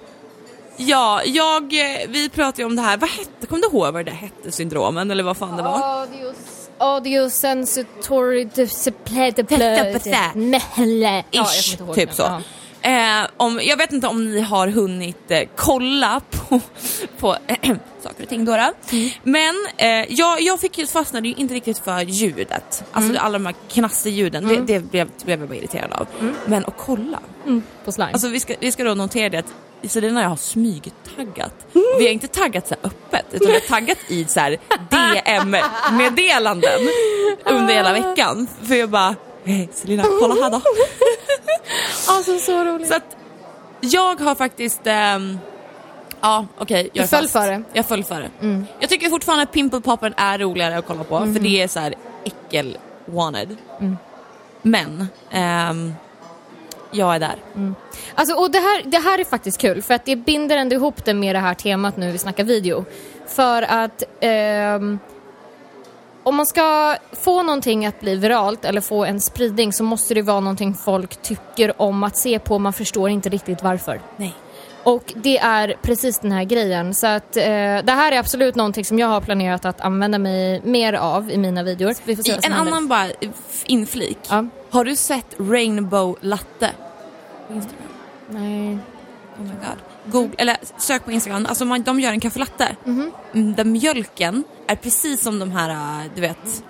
[0.76, 3.94] Ja, jag, eh, vi pratade ju om det här, vad hette, kommer du ihåg vad
[3.94, 6.00] det där hette, syndromen eller vad fan det var?
[6.00, 6.36] Audios,
[6.78, 9.32] audiosensitory display...
[11.30, 12.22] Ish, jag kommer inte ihåg typ så.
[12.22, 12.40] Ja.
[12.82, 16.60] Eh, om, jag vet inte om ni har hunnit eh, kolla på,
[17.18, 17.36] på
[18.02, 18.52] saker och ting då.
[18.52, 18.72] Mm.
[19.22, 22.84] Men eh, jag, jag fick ju, fastnade ju inte riktigt för ljudet.
[22.92, 23.24] Alltså Mm.
[23.24, 26.06] alla de här knasterljuden, det, det blev, blev jag bara irriterad av.
[26.20, 26.34] Mm.
[26.46, 27.20] Men att kolla.
[27.84, 28.10] På slime.
[28.12, 31.54] Alltså vi ska, vi ska då notera det att Iselina jag har smygtaggat.
[31.74, 31.98] Mm.
[31.98, 34.58] Vi har inte taggat så öppet utan vi har taggat i så här
[34.90, 36.80] DM-meddelanden
[37.44, 38.48] under hela veckan.
[38.62, 39.14] För jag bara,
[39.44, 40.60] hej Selina kolla här då.
[42.08, 42.88] alltså så roligt.
[42.88, 43.16] Så att
[43.80, 45.38] jag har faktiskt, ehm,
[46.20, 46.90] ja okej.
[46.92, 47.32] jag Du föll fast.
[47.32, 47.52] för det.
[47.52, 47.64] Mm.
[47.72, 48.64] Jag föll för det.
[48.80, 51.34] Jag tycker fortfarande att Pimple Popper är roligare att kolla på Mm.
[51.34, 53.56] för det är så här äckel wanted.
[54.62, 55.92] Men, ehm,
[56.90, 57.36] jag är där.
[58.14, 61.04] Alltså, och det här, det här är faktiskt kul för att det binder ändå ihop
[61.04, 62.84] det med det här temat nu vi snackar video.
[63.26, 64.98] För att ehm,
[66.22, 70.22] om man ska få någonting att bli viralt eller få en spridning så måste det
[70.22, 72.58] vara någonting folk tycker om att se på.
[72.58, 74.00] Man förstår inte riktigt varför.
[74.16, 74.34] Nej.
[74.82, 76.94] Och det är precis den här grejen.
[76.94, 77.42] Så att eh,
[77.84, 81.36] det här är absolut någonting som jag har planerat att använda mig mer av i
[81.38, 81.94] mina videor.
[82.04, 82.70] Vi I en händer.
[82.70, 83.06] annan bara
[83.64, 84.18] inflik.
[84.28, 84.46] Ja.
[84.70, 86.70] Har du sett Rainbow Latte?
[87.48, 87.86] På Instagram?
[88.28, 88.78] Nej.
[89.38, 90.12] Oh my god.
[90.12, 92.76] Google, eller sök på Instagram, alltså man, de gör en kaffelatte.
[92.84, 93.10] Mhm.
[93.34, 95.70] Mm, Där mjölken är precis som de här,
[96.04, 96.62] äh, du vet,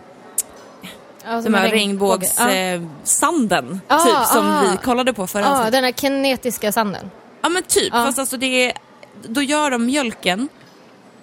[1.24, 3.94] Alltså de här regnbågssanden Ja.
[3.94, 4.62] eh, Ah, typ som ah.
[4.70, 7.10] vi kollade på förra Ja, den här kinetiska sanden.
[7.42, 8.72] Ja men typ, fast alltså det är,
[9.22, 10.48] då gör de mjölken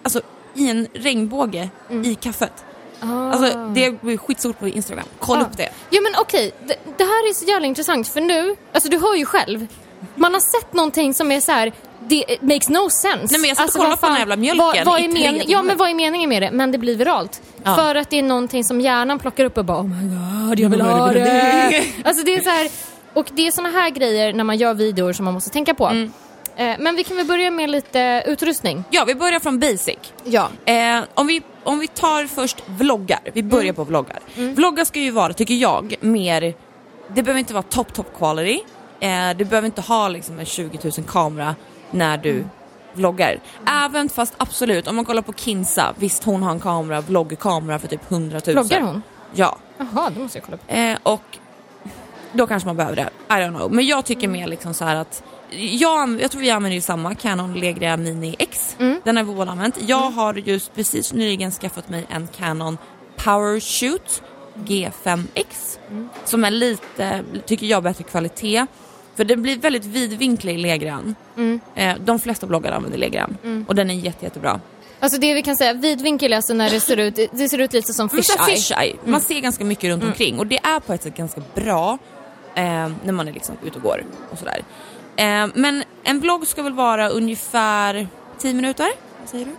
[0.03, 0.21] alltså,
[0.53, 1.69] i en regnbåge
[2.03, 2.65] i kaffet.
[3.01, 5.69] Alltså det blir skitstort på Instagram, kolla upp det.
[5.89, 9.15] Ja men okej, det, det här är så jävla intressant för nu, alltså du hör
[9.15, 9.67] ju själv.
[10.15, 11.71] Man har sett någonting som är så här.
[12.09, 13.27] Det makes no sense.
[13.31, 15.07] Nej, men jag och alltså, kollade vad på den här jävla mjölken vad, vad är
[15.31, 16.51] men, Ja men vad är meningen med det?
[16.51, 17.41] Men det blir viralt.
[17.63, 17.75] Ja.
[17.75, 20.15] För att det är någonting som hjärnan plockar upp och bara oh my
[20.47, 21.83] god jag vill ha det.
[22.03, 22.69] Alltså det är så här,
[23.13, 25.85] och det är såna här grejer när man gör videor som man måste tänka på.
[25.87, 26.11] Mm.
[26.55, 28.83] Eh, men vi kan väl börja med lite utrustning.
[28.89, 29.97] Ja, vi börjar från basic.
[30.23, 30.49] Ja.
[30.65, 33.75] Eh, om, vi, om vi tar först vloggar, vi börjar Mm.
[33.75, 34.19] på vloggar.
[34.35, 36.41] Vloggar ska ju vara, tycker jag, mer,
[37.15, 38.63] det behöver inte vara top top quality.
[38.99, 41.55] Eh, du behöver inte ha liksom en 20 000 kamera
[41.91, 42.49] när du Mm.
[42.93, 43.39] vloggar.
[43.85, 47.87] Även fast absolut, om man kollar på Kinsa, visst hon har en kamera, vloggkamera för
[47.87, 48.53] typ 100 000.
[48.53, 49.01] Vloggar hon?
[49.33, 49.57] Ja.
[49.77, 50.73] Jaha, det måste jag kolla på.
[50.73, 51.37] Eh, och
[52.33, 53.09] då kanske man behöver det.
[53.29, 53.73] I don't know.
[53.73, 55.23] Men jag tycker mer liksom så att
[55.71, 58.75] jag, jag tror vi använder ju samma Canon Legria Mini X.
[58.79, 59.01] Mm.
[59.03, 59.75] Den har vi båda använt.
[59.87, 62.77] Jag har just precis nyligen skaffat mig en Canon
[63.15, 64.21] PowerShoot
[64.65, 65.79] G5X.
[65.89, 66.09] Mm.
[66.25, 68.65] Som är lite, tycker jag, bättre kvalitet.
[69.17, 71.15] För den blir väldigt vidvinklig i legran.
[71.37, 71.59] Mm.
[71.75, 73.37] Eh, de flesta bloggar använder legran.
[73.67, 74.59] Och den är jätte, jättebra.
[74.99, 77.73] Alltså det vi kan säga, vidvinkel är alltså när det ser ut, det ser ut
[77.73, 78.57] lite som Men så här fisheye.
[78.57, 78.95] fisheye.
[79.05, 81.97] Man ser ganska mycket runt omkring och det är på ett sätt ganska bra
[82.55, 82.63] eh,
[83.03, 84.61] när man är liksom ute och går och sådär.
[85.15, 88.87] Eh, men en vlogg ska väl vara ungefär 10 minuter?
[89.19, 89.51] Vad säger du?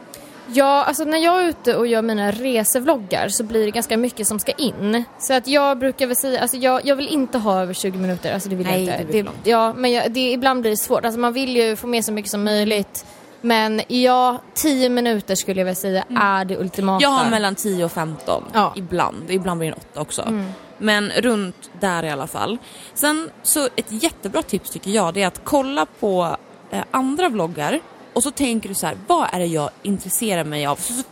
[0.53, 4.27] Ja, alltså när jag är ute och gör mina resevloggar så blir det ganska mycket
[4.27, 5.05] som ska in.
[5.19, 8.35] Så att jag brukar väl säga, alltså jag, jag vill inte ha över 20 minuter,
[8.35, 9.13] alltså det vill Nej, jag det inte.
[9.13, 9.37] för långt.
[9.45, 11.05] ja, men jag, det, ibland blir det svårt.
[11.05, 13.07] Alltså man vill ju få med så mycket som möjligt.
[13.41, 17.03] Men ja, 10 minuter skulle jag väl säga är det ultimata.
[17.03, 18.73] Jag har mellan 10 och 15 Ja.
[18.77, 19.31] ibland.
[19.31, 20.43] Ibland blir det 8 också.
[20.79, 22.59] Men runt där i alla fall.
[22.95, 26.37] Sen så ett jättebra tips tycker jag det är att kolla på
[26.71, 27.81] eh, andra vloggar
[28.19, 30.77] och så tänker du så här, vad är det jag intresserar mig av?
[30.77, 31.03] Så, så,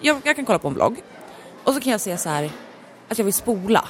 [0.00, 0.96] jag, jag kan kolla på en vlogg
[1.64, 2.50] och så kan jag säga så här
[3.08, 3.84] att jag vill spola.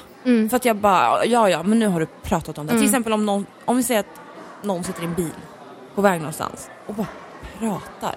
[0.50, 2.72] För att jag bara, ja ja men nu har du pratat om det.
[2.72, 4.20] Till exempel om någon, om vi säger att
[4.62, 5.30] någon sitter i en bil
[5.94, 7.06] på väg någonstans och bara
[7.58, 8.16] pratar.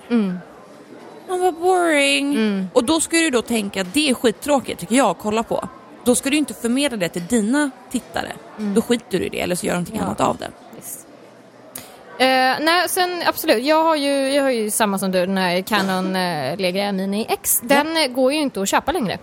[1.30, 2.68] Man vad boring.
[2.74, 5.70] Och då ska du då tänka att det är skittråkigt tycker jag att kolla på.
[6.04, 8.32] Då ska du inte förmedla det till dina tittare.
[8.58, 10.06] Då skiter du i det eller så gör du någonting Ja.
[10.06, 10.50] annat av det.
[12.18, 13.66] Eh, nej, sen absolut.
[13.66, 17.26] Jag har ju, jag har ju samma som du, den här Canon eh, Legra Mini
[17.30, 17.62] X.
[17.64, 19.18] Den eh, går ju inte att köpa längre.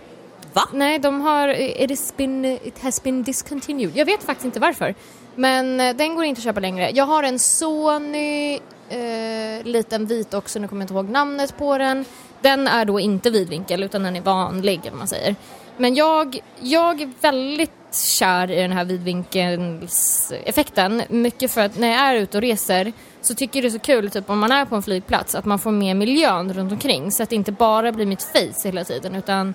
[0.53, 0.61] Va?
[0.73, 1.49] Nej, de har,
[1.81, 3.91] it has been, it has been discontinued.
[3.97, 4.95] Jag vet faktiskt inte varför.
[5.35, 6.89] Men eh, den går inte att köpa längre.
[6.93, 11.77] Jag har en Sony eh, liten vit också, nu kommer jag inte ihåg namnet på
[11.77, 12.05] den.
[12.41, 15.35] Den är då inte vidvinkel utan den är vanlig om man säger.
[15.77, 21.01] Men jag, jag är väldigt kär i den här vidvinkelseffekten.
[21.09, 23.79] Mycket för att när jag är ute och reser så tycker jag det är så
[23.79, 27.11] kul, typ om man är på en flygplats, att man får med miljön runt omkring
[27.11, 29.53] så att det inte bara blir mitt face hela tiden utan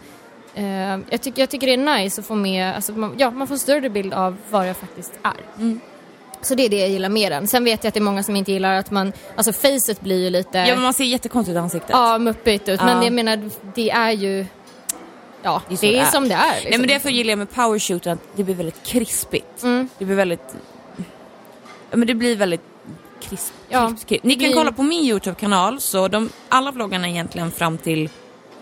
[0.54, 3.46] eh, jag, tycker, jag tycker det är nice att få med, alltså, man, ja, man
[3.46, 5.60] får en större bild av vad jag faktiskt är.
[5.62, 5.80] Mm.
[6.40, 7.46] Så det är det jag gillar med den.
[7.46, 10.24] Sen vet jag att det är många som inte gillar att man, alltså facet blir
[10.24, 10.58] ju lite...
[10.58, 11.90] Ja men man ser jättekonstigt ut i ansiktet.
[11.90, 12.80] Ja, muppigt ut.
[12.80, 13.04] Men Ja.
[13.04, 14.46] jag menar, det är ju...
[15.48, 16.52] Ja, Det är det är, som det är.
[16.54, 16.70] Liksom.
[16.70, 19.62] Nej men därför gillar jag med powershooten att det blir väldigt krispigt.
[19.62, 19.88] Mm.
[19.98, 20.54] Det blir väldigt...
[21.90, 22.60] Ja men det blir väldigt
[23.20, 24.24] krisp, Ja, krisp, krisp.
[24.24, 28.10] Ni kan blir- kolla på min Youtube-kanal så de, alla vloggarna egentligen fram till,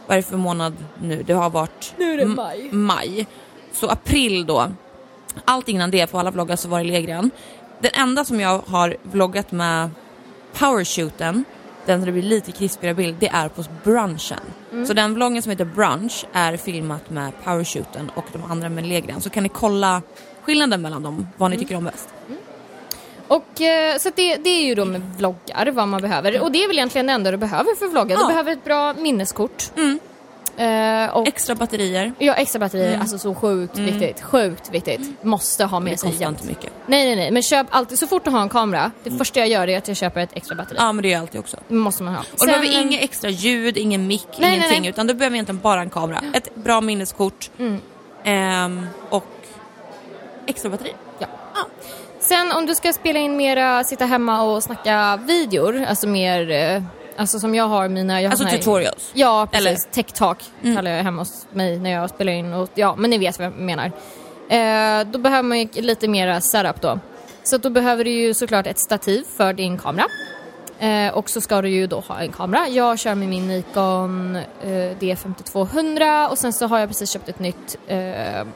[0.06, 1.22] vad är det för månad nu?
[1.26, 2.68] Det har varit Nu är det maj.
[2.72, 3.26] maj.
[3.72, 4.72] Så april då.
[5.44, 7.30] Allt innan det på alla vloggar så var det Legran.
[7.80, 9.90] Den enda som jag har vloggat med
[10.58, 11.44] powershooten,
[11.86, 14.40] den där det blir lite krispigare bild, det är på brunchen.
[14.72, 14.86] Mm.
[14.86, 19.20] Så den vloggen som heter brunch är filmat med powershooten och de andra med Legran.
[19.20, 20.02] Så kan ni kolla
[20.42, 21.58] skillnaden mellan dem, vad Mm.
[21.58, 22.08] ni tycker om bäst.
[23.28, 26.40] Och eh, så det, det är ju då med vloggar vad man behöver.
[26.42, 28.16] Och det är väl egentligen det enda du behöver för vloggar.
[28.16, 28.28] Du Ja.
[28.28, 29.70] behöver ett bra minneskort.
[30.58, 31.04] Mm.
[31.08, 32.12] Eh, och Extra batterier.
[32.18, 33.00] ja, extra batterier, Mm.
[33.00, 34.20] alltså så sjukt viktigt.
[34.22, 35.24] Sjukt viktigt.
[35.24, 36.38] Måste ha med Det sig jämt.
[36.38, 36.72] inte mycket.
[36.86, 37.30] Nej, nej, nej.
[37.30, 39.18] Men köp alltid, så fort du har en kamera, det Mm.
[39.18, 40.76] första jag gör är att jag köper ett extra batteri.
[40.80, 41.56] Ja men det är jag alltid också.
[41.68, 42.20] Måste man ha.
[42.20, 44.90] Och du behöver inget extra ljud, ingen mick, nej, ingenting nej.
[44.90, 46.20] utan du behöver egentligen bara en kamera.
[46.34, 47.80] Ett bra minneskort Mm.
[48.24, 49.24] ehm, och
[50.46, 50.92] extra batteri.
[51.18, 51.26] Ja.
[52.18, 56.82] Sen om du ska spela in mera, sitta hemma och snacka videor, alltså mer, eh,
[57.16, 58.22] alltså som jag har mina...
[58.22, 59.10] Jag har Alltså här- tutorials.
[59.14, 59.66] Ja, precis.
[59.66, 59.76] Eller?
[59.92, 60.76] Tech talk Mm.
[60.76, 62.52] kallar jag hemma hos mig när jag spelar in.
[62.54, 63.92] Och, ja, men ni vet vad jag menar.
[64.48, 66.98] Eh, då behöver man ju lite mera setup då.
[67.42, 70.06] Så då behöver du ju såklart ett stativ för din kamera.
[70.78, 72.68] Eh, och så ska du ju då ha en kamera.
[72.68, 77.38] Jag kör med min Nikon eh, D5200 och sen så har jag precis köpt ett
[77.38, 78.46] nytt eh,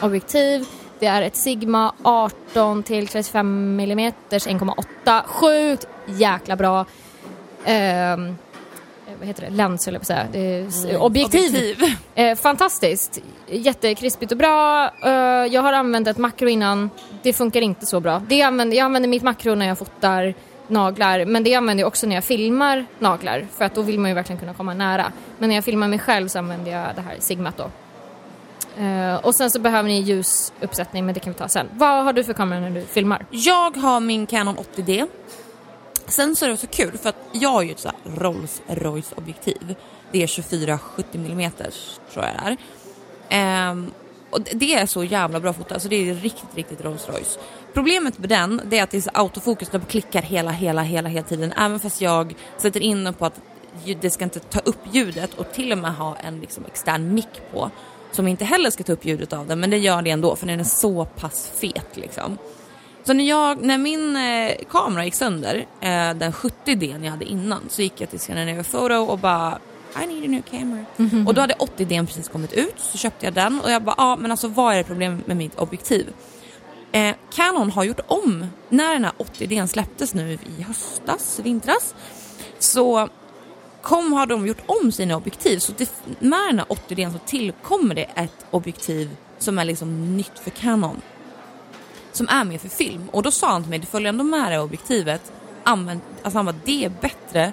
[0.00, 0.66] objektiv.
[0.98, 5.22] Det är ett Sigma 18 till 35 mm 1,8.
[5.26, 6.86] Sjukt jäkla bra.
[7.66, 8.36] Ehm,
[9.18, 9.50] vad heter det?
[9.50, 10.26] Lens jag på säga.
[10.68, 11.40] S- objektiv.
[11.40, 11.96] Objektiv.
[12.14, 13.20] Eh, fantastiskt.
[13.48, 14.90] Jättekrispigt och bra.
[15.04, 15.10] Eh,
[15.54, 16.90] jag har använt ett makro innan.
[17.22, 18.22] Det funkar inte så bra.
[18.28, 20.34] Det använder, jag använder mitt makro när jag fotar
[20.68, 24.10] naglar men det använder jag också när jag filmar naglar för att då vill man
[24.10, 25.12] ju verkligen kunna komma nära.
[25.38, 27.70] Men när jag filmar mig själv så använder jag det här Sigmat då.
[28.82, 31.66] Eh, och sen så behöver ni ljusuppsättning men det kan vi ta sen.
[31.72, 33.26] Vad har du för kamera när du filmar?
[33.30, 35.06] Jag har min Canon 80D.
[36.08, 38.62] Sen så är det så kul för att jag har ju ett så här Rolls
[38.66, 39.74] Royce objektiv.
[40.12, 40.78] Det är 24-70
[41.14, 41.50] mm
[42.12, 42.56] tror jag det är.
[43.28, 43.90] Ehm,
[44.30, 47.38] och det- är så jävla bra foto, alltså det är riktigt, riktigt Rolls Royce.
[47.74, 51.08] Problemet med den det är att det är så autofokus, den klickar hela, hela, hela,
[51.08, 51.52] hela tiden.
[51.52, 53.40] Även fast jag sätter in den på att
[54.00, 57.40] det ska inte ta upp ljudet och till och med ha en liksom extern mick
[57.52, 57.70] på.
[58.12, 60.46] Som inte heller ska ta upp ljudet av den, men det gör det ändå för
[60.46, 62.38] den är så pass fet liksom.
[63.06, 67.60] Så när, jag, när min eh, kamera gick sönder, eh, den 70D jag hade innan,
[67.68, 69.58] så gick jag till Scandinavian Photo och bara
[70.02, 70.84] I need a new camera.
[71.26, 74.04] Och då hade 80D precis kommit ut, så köpte jag den och jag bara, ja
[74.04, 76.06] ah, men alltså vad är det problem med mitt objektiv?
[76.92, 81.94] Eh, Canon har gjort om, när den här 80D släpptes nu i höstas, vintras,
[82.58, 83.08] så
[83.82, 85.58] kom, har de gjort om sina objektiv.
[85.58, 90.38] Så det, med den här 80D så tillkommer det ett objektiv som är liksom nytt
[90.38, 91.00] för Canon.
[92.16, 93.08] Som är med för film.
[93.12, 95.32] Och då sa han till mig, du följer ändå med det här objektivet.
[95.64, 97.52] Använd, alltså han bara, det är bättre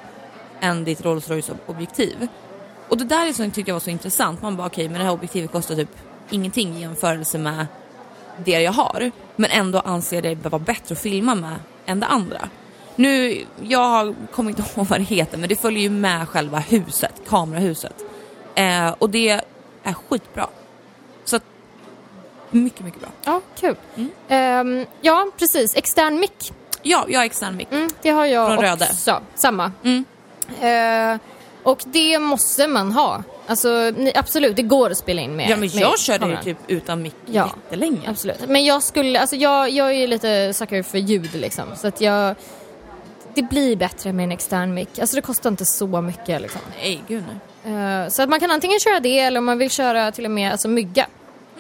[0.60, 2.28] än ditt Rolls Royce objektiv.
[2.88, 4.41] Och det där är som jag tyckte jag var så intressant.
[4.41, 5.89] Man bara okej, okay, men det här objektivet kostar typ
[6.30, 7.65] ingenting i jämförelse med
[8.45, 9.12] det jag har.
[9.36, 12.49] Men ändå anser jag det vara bättre att filma med än det andra.
[12.95, 17.21] Nu, jag kommer inte ihåg vad det heter men det följer ju med själva huset,
[17.28, 17.95] kamerahuset.
[18.56, 19.41] Eh, och det
[19.84, 20.47] är skitbra.
[22.53, 23.09] Mycket, mycket bra.
[23.25, 23.75] Ja, kul.
[23.95, 24.67] Mm.
[24.67, 25.75] Um, ja, precis.
[25.75, 26.53] Extern mick.
[26.81, 27.71] Ja, jag har extern mick.
[27.71, 28.85] Mm, det har jag Från också.
[29.11, 29.21] Röde.
[29.35, 29.71] Samma.
[29.83, 30.05] Mm.
[31.13, 31.19] Uh,
[31.63, 33.23] och det måste man ha.
[33.47, 36.57] Alltså absolut, det går att spela in med Ja men jag med körde ju typ
[36.67, 37.49] utan mick Ja.
[37.63, 38.09] jättelänge.
[38.09, 38.47] Absolut.
[38.47, 41.65] Men jag skulle, alltså jag, jag är ju lite sucker för ljud liksom.
[41.75, 42.35] Så att jag,
[43.33, 44.99] det blir bättre med en extern mick.
[44.99, 46.61] Alltså det kostar inte så mycket liksom.
[46.81, 47.23] Nej gud
[47.63, 47.73] nej.
[48.03, 50.31] Eh, så att man kan antingen köra det eller om man vill köra till och
[50.31, 51.07] med alltså mygga.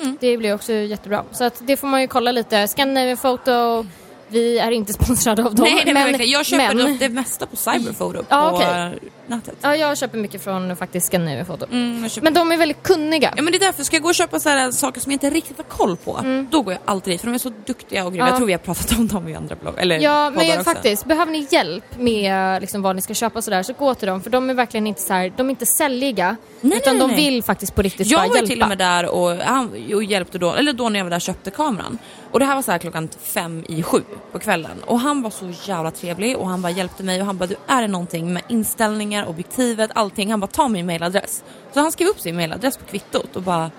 [0.01, 0.17] Mm.
[0.19, 1.23] Det blir också jättebra.
[1.31, 2.67] Så att det får man ju kolla lite.
[2.67, 3.85] Scandinavian Photo,
[4.33, 5.65] vi är inte sponsrade av dem.
[5.65, 6.31] nej, nej men, verkligen.
[6.31, 8.99] jag köper men, det mesta på Cyberphoto Ja, på okej.
[9.27, 9.55] nätet.
[9.61, 11.65] Ja, jag köper mycket från faktiskt Scandinavian Photo.
[11.71, 13.33] Mm, jag Men de är väldigt kunniga.
[13.35, 15.15] Ja men det är därför, ska jag gå och köpa så här saker som jag
[15.15, 16.19] inte riktigt har koll på,
[16.49, 18.23] då går jag alltid dit för de är så duktiga och grymma.
[18.23, 18.27] Mm.
[18.27, 18.31] Ja.
[18.31, 21.05] Jag tror vi har pratat om dem i andra blogg, eller Ja, men jag, faktiskt.
[21.05, 24.21] Behöver ni hjälp med liksom, vad ni ska köpa och sådär så gå till dem
[24.21, 26.35] för de är verkligen inte så här, de är inte säljiga.
[26.61, 27.25] Nej, utan nej, de nej.
[27.25, 28.53] vill faktiskt på riktigt Jag bara var ju hjälpa.
[28.53, 31.51] till och med där och, och hjälpte då, eller då när jag var där köpte
[31.51, 31.97] kameran.
[32.33, 34.83] Och det här var så här klockan fem i sju på kvällen.
[34.85, 37.55] Och han var så jävla trevlig och han bara hjälpte mig och han bara du
[37.67, 40.31] är det någonting med inställningar, objektivet, allting.
[40.31, 41.43] Han bara ta min mailadress.
[41.73, 43.71] Så han skrev upp sin mailadress på kvittot och bara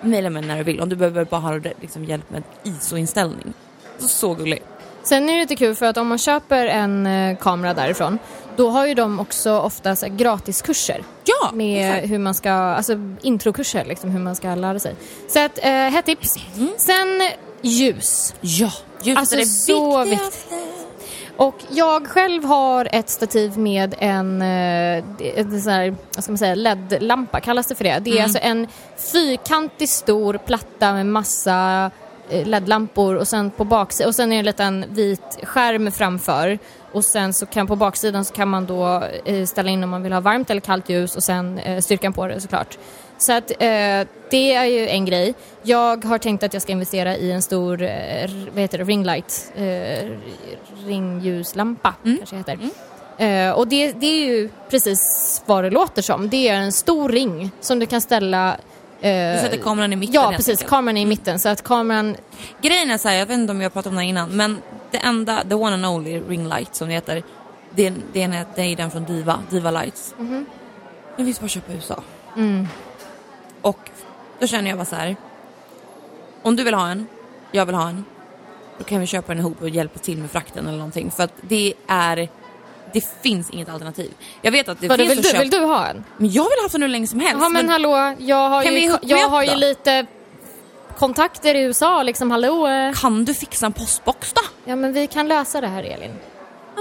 [0.00, 3.52] mejla mig när du vill om du behöver bara ha liksom, hjälp med ISO-inställning.
[3.98, 4.62] Så, så gullig.
[5.02, 8.18] Sen är det lite kul för att om man köper en eh, kamera därifrån
[8.56, 12.12] då har ju de också ofta så här, gratiskurser Ja, med exakt.
[12.12, 14.94] hur man ska, alltså introkurser liksom hur man ska lära sig.
[15.28, 16.34] Så att, eh, hett tips.
[16.76, 17.22] Sen
[17.64, 18.34] ljus.
[18.40, 18.72] Ja,
[19.02, 20.54] ljuset Alltså, är det så viktigaste.
[21.36, 25.04] Och jag själv har ett stativ med en, eh,
[25.38, 27.98] en sån här, vad ska man säga, LED-lampa, kallas det för det?
[27.98, 28.66] Det är alltså en
[29.12, 31.90] fyrkantig stor platta med massa
[32.28, 36.58] eh, LED-lampor och sen på baksidan, och sen är det en liten vit skärm framför
[36.92, 40.02] och sen så kan på baksidan så kan man då eh, ställa in om man
[40.02, 42.78] vill ha varmt eller kallt ljus och sen eh, styrkan på det såklart.
[43.18, 45.34] Så att eh, det är ju en grej.
[45.62, 49.52] Jag har tänkt att jag ska investera i en stor, eh, vad heter det, ringlight,
[49.56, 50.10] eh,
[50.86, 53.48] ringljuslampa kanske det heter.
[53.48, 56.28] Eh, och det, det är ju precis vad det låter som.
[56.28, 58.56] Det är en stor ring som du kan ställa
[59.00, 60.48] Du sätter kameran i mitten Ja, precis.
[60.48, 60.70] enkelt.
[60.70, 62.16] Kameran är i mitten så att kameran...
[62.62, 64.30] Grejen är så här, jag vet inte om jag har pratat om det här innan,
[64.30, 64.58] men
[64.90, 67.22] det enda, the one and only ring light som det heter,
[67.70, 70.14] det är, det är, det är den från Diva, Diva Lights.
[71.16, 72.02] Den finns bara att köpa i USA.
[73.64, 73.90] Och
[74.38, 75.16] då känner jag bara så här,
[76.42, 77.06] om du vill ha en,
[77.52, 78.04] jag vill ha en,
[78.78, 81.10] då kan vi köpa den ihop och hjälpa till med frakten eller någonting.
[81.10, 82.28] För att det är,
[82.92, 84.10] det finns inget alternativ.
[84.42, 86.04] Jag vet att det Vadå, finns vill, att du, köpa, vill du ha en?
[86.16, 87.38] men jag vill ha den hur länge som helst.
[87.40, 90.06] Ja men hallå, jag har ju, jag har ju lite
[90.98, 92.68] kontakter i USA liksom, hallå?
[92.94, 94.42] Kan du fixa en postbox då?
[94.64, 96.12] Ja men vi kan lösa det här Elin.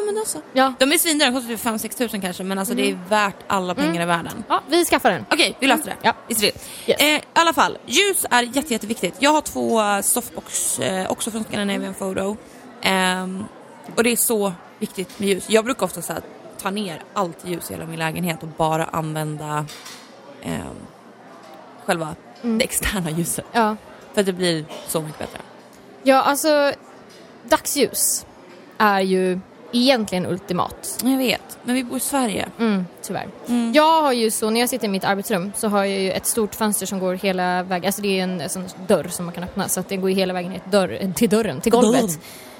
[0.06, 0.42] Men då så.
[0.54, 3.36] Ja, De är svindyra, de kostar typ 5-6 tusen kanske men alltså det är värt
[3.48, 4.44] alla pengar i världen.
[4.48, 5.26] ja vi skaffar den.
[5.32, 5.96] Okej, vi löser det.
[6.02, 6.14] Ja.
[6.28, 6.92] Vi ser det.
[6.92, 7.02] Yes.
[7.02, 9.16] Eh, I alla fall, ljus är jätte, jätteviktigt.
[9.20, 12.38] Jag har två eh, softbox, eh, också från Scandinavian Photo.
[12.82, 13.46] Ehm,
[13.96, 15.46] och det är så viktigt med ljus.
[15.50, 16.22] Jag brukar ofta så här,
[16.62, 19.66] ta ner allt ljus i hela min lägenhet och bara använda
[20.44, 20.62] ehm,
[21.86, 23.46] själva det externa ljuset.
[23.52, 23.76] Ja.
[24.14, 25.40] För att det blir så mycket bättre.
[26.04, 26.72] ja, alltså
[27.50, 28.26] dagsljus
[28.78, 29.40] är ju
[29.74, 31.04] egentligen ultimat.
[31.04, 32.50] Jag vet, men vi bor i Sverige.
[32.60, 33.28] Mm, tyvärr.
[33.74, 36.26] Jag har ju så, när jag sitter i mitt arbetsrum så har jag ju ett
[36.26, 39.44] stort fönster som går hela vägen, alltså det är en sån dörr som man kan
[39.44, 42.20] öppna så att den går ju hela vägen till, dörr, till dörren, till golvet.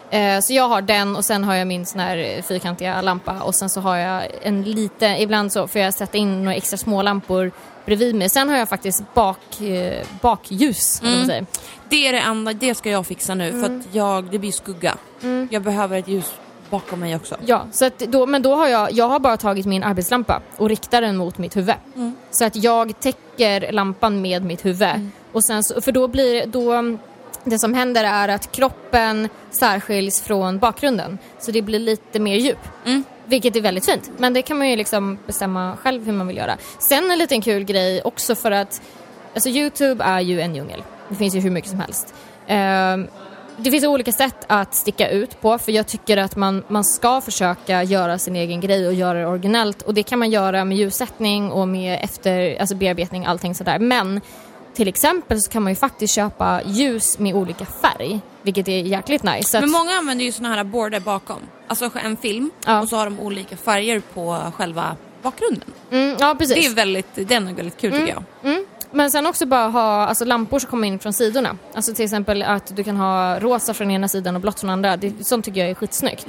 [0.10, 3.56] Eh, så jag har den och sen har jag min sån här fyrkantiga lampa och
[3.56, 7.02] sen så har jag en liten, ibland så får jag sätta in några extra små
[7.02, 7.52] lampor
[7.86, 8.30] bredvid mig.
[8.30, 11.18] Sen har jag faktiskt bak, eh, bakljus, mm.
[11.18, 11.46] man säger.
[11.90, 14.98] Det är det enda, det ska jag fixa nu för att jag, det blir skugga.
[15.50, 16.34] Jag behöver ett ljus
[16.74, 17.36] bakom mig också.
[17.46, 20.70] Ja, så att då, men då har jag, jag har bara tagit min arbetslampa och
[20.70, 21.76] riktar den mot mitt huvud.
[22.32, 25.10] Så att jag täcker lampan med mitt huvud.
[25.32, 26.98] Och sen så, för då blir då,
[27.44, 31.18] det som händer är att kroppen särskiljs från bakgrunden.
[31.40, 32.60] Så det blir lite mer djup.
[32.86, 33.04] Mm.
[33.26, 34.12] Vilket är väldigt fint.
[34.18, 36.58] Men det kan man ju liksom bestämma själv hur man vill göra.
[36.80, 38.82] Sen en liten kul grej också för att
[39.34, 40.84] alltså Youtube är ju en djungel.
[41.10, 42.14] Det finns ju hur mycket som helst.
[42.48, 43.08] Ehm,
[43.58, 47.22] det finns olika sätt att sticka ut på för jag tycker att man, man ska
[47.22, 50.78] försöka göra sin egen grej och göra det originellt och det kan man göra med
[50.78, 54.22] ljussättning och med efter, alltså bearbetning allting sådär men
[54.74, 59.24] till exempel så kan man ju faktiskt köpa ljus med olika färg vilket är jäkligt
[59.24, 59.62] nice.
[59.62, 61.40] Men många använder ju såna här border bakom.
[61.68, 62.82] Alltså en film Ja.
[62.82, 65.72] och så har de olika färger på själva bakgrunden.
[65.92, 66.56] mm, ja precis.
[66.56, 68.52] Det är väldigt, den är väldigt kul tycker jag.
[68.52, 68.66] Mm.
[68.96, 71.58] Men sen också bara ha alltså, lampor som kommer in från sidorna.
[71.74, 74.98] Alltså till exempel att du kan ha rosa från ena sidan och blått från andra.
[74.98, 76.28] Det, sånt tycker jag är skitsnyggt.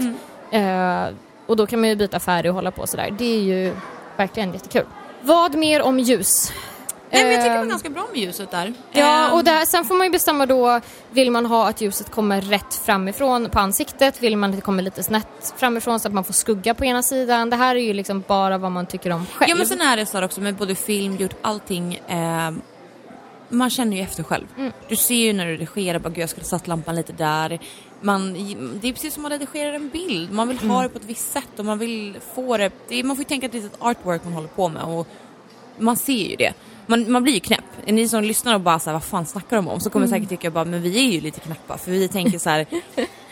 [0.50, 1.04] Eh,
[1.46, 3.14] och då kan man ju byta färg och hålla på sådär.
[3.18, 3.72] Det är ju
[4.16, 4.86] verkligen jättekul.
[5.20, 6.52] Vad mer om ljus?
[7.14, 8.74] Nej, men jag tycker det var Eh, ganska bra med ljuset där.
[8.92, 12.10] Ja, Ehm, och där, sen får man ju bestämma då, vill man ha att ljuset
[12.10, 14.22] kommer rätt framifrån på ansiktet?
[14.22, 17.02] Vill man att det kommer lite snett framifrån så att man får skugga på ena
[17.02, 17.50] sidan?
[17.50, 19.50] Det här är ju liksom bara vad man tycker om själv.
[19.50, 21.94] Ja men sen är det så här också med både film, gjort allting.
[21.94, 22.50] Eh,
[23.48, 24.46] man känner ju efter själv.
[24.58, 24.72] Mm.
[24.88, 27.58] Du ser ju när du redigerar, bara gud jag skulle satt lampan lite där.
[28.00, 28.32] Man,
[28.82, 30.32] det är precis som att redigera en bild.
[30.32, 30.70] Man vill Mm.
[30.70, 32.70] ha det på ett visst sätt och man vill få det.
[32.88, 35.06] det man får ju tänka att det är ett artwork man håller på med och
[35.78, 36.52] man ser ju det.
[36.86, 37.64] Man, man blir ju knäpp.
[37.86, 39.80] Ni som lyssnar och bara så här, vad fan snackar de om?
[39.80, 40.16] Så kommer Mm.
[40.18, 41.78] säkert tycka bara, men vi är ju lite knäppa.
[41.78, 42.66] För vi tänker så här,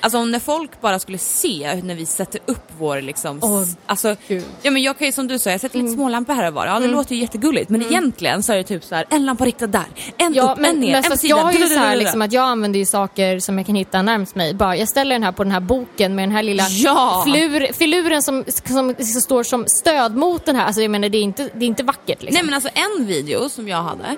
[0.03, 4.17] alltså om när folk bara skulle se när vi sätter upp vår liksom, s- alltså,
[4.29, 4.45] Gud.
[4.63, 6.67] ja men jag kan ju som du sa, jag sätter lite smålampor här och var.
[6.67, 9.45] Ja det låter ju jättegulligt men egentligen så är det typ så här, en lampa
[9.45, 9.85] riktad där,
[10.19, 11.39] en Ja, upp, men, en ner, men en på sidan.
[11.39, 14.03] jag har ju så här liksom att jag använder ju saker som jag kan hitta
[14.03, 14.55] närmst mig.
[14.55, 17.23] Bara, jag ställer den här på den här boken med den här lilla Ja!
[17.27, 20.67] flur, filuren som, som, som står som stöd mot den här.
[20.67, 22.35] Alltså jag menar det är inte, det är inte vackert liksom.
[22.35, 24.17] Nej men alltså en video som jag hade,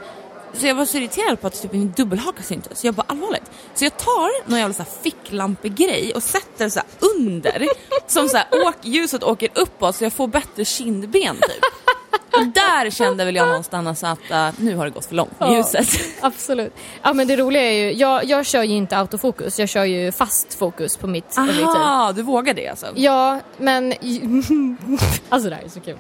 [0.55, 2.81] så jag var så irriterad på att typ min dubbelhaka syntes.
[2.81, 3.51] Så jag bara allvarligt.
[3.75, 6.81] Så jag tar någon jävla ficklampegrej och sätter så
[7.17, 7.67] under.
[8.07, 11.65] som så här, åk, ljuset åker uppåt så jag får bättre kindben typ.
[12.37, 15.49] Och där kände väl jag någonstans att uh, nu har det gått för långt med
[15.49, 15.57] Ja.
[15.57, 16.01] ljuset.
[16.21, 16.73] Absolut.
[17.03, 20.13] Ja men det roliga är ju, jag, jag kör ju inte autofokus, jag kör ju
[20.13, 21.65] fast fokus på mitt objektiv.
[21.65, 22.87] Aha, du vågar det alltså?
[22.95, 23.93] Ja, men...
[25.29, 25.99] alltså det här är så kul.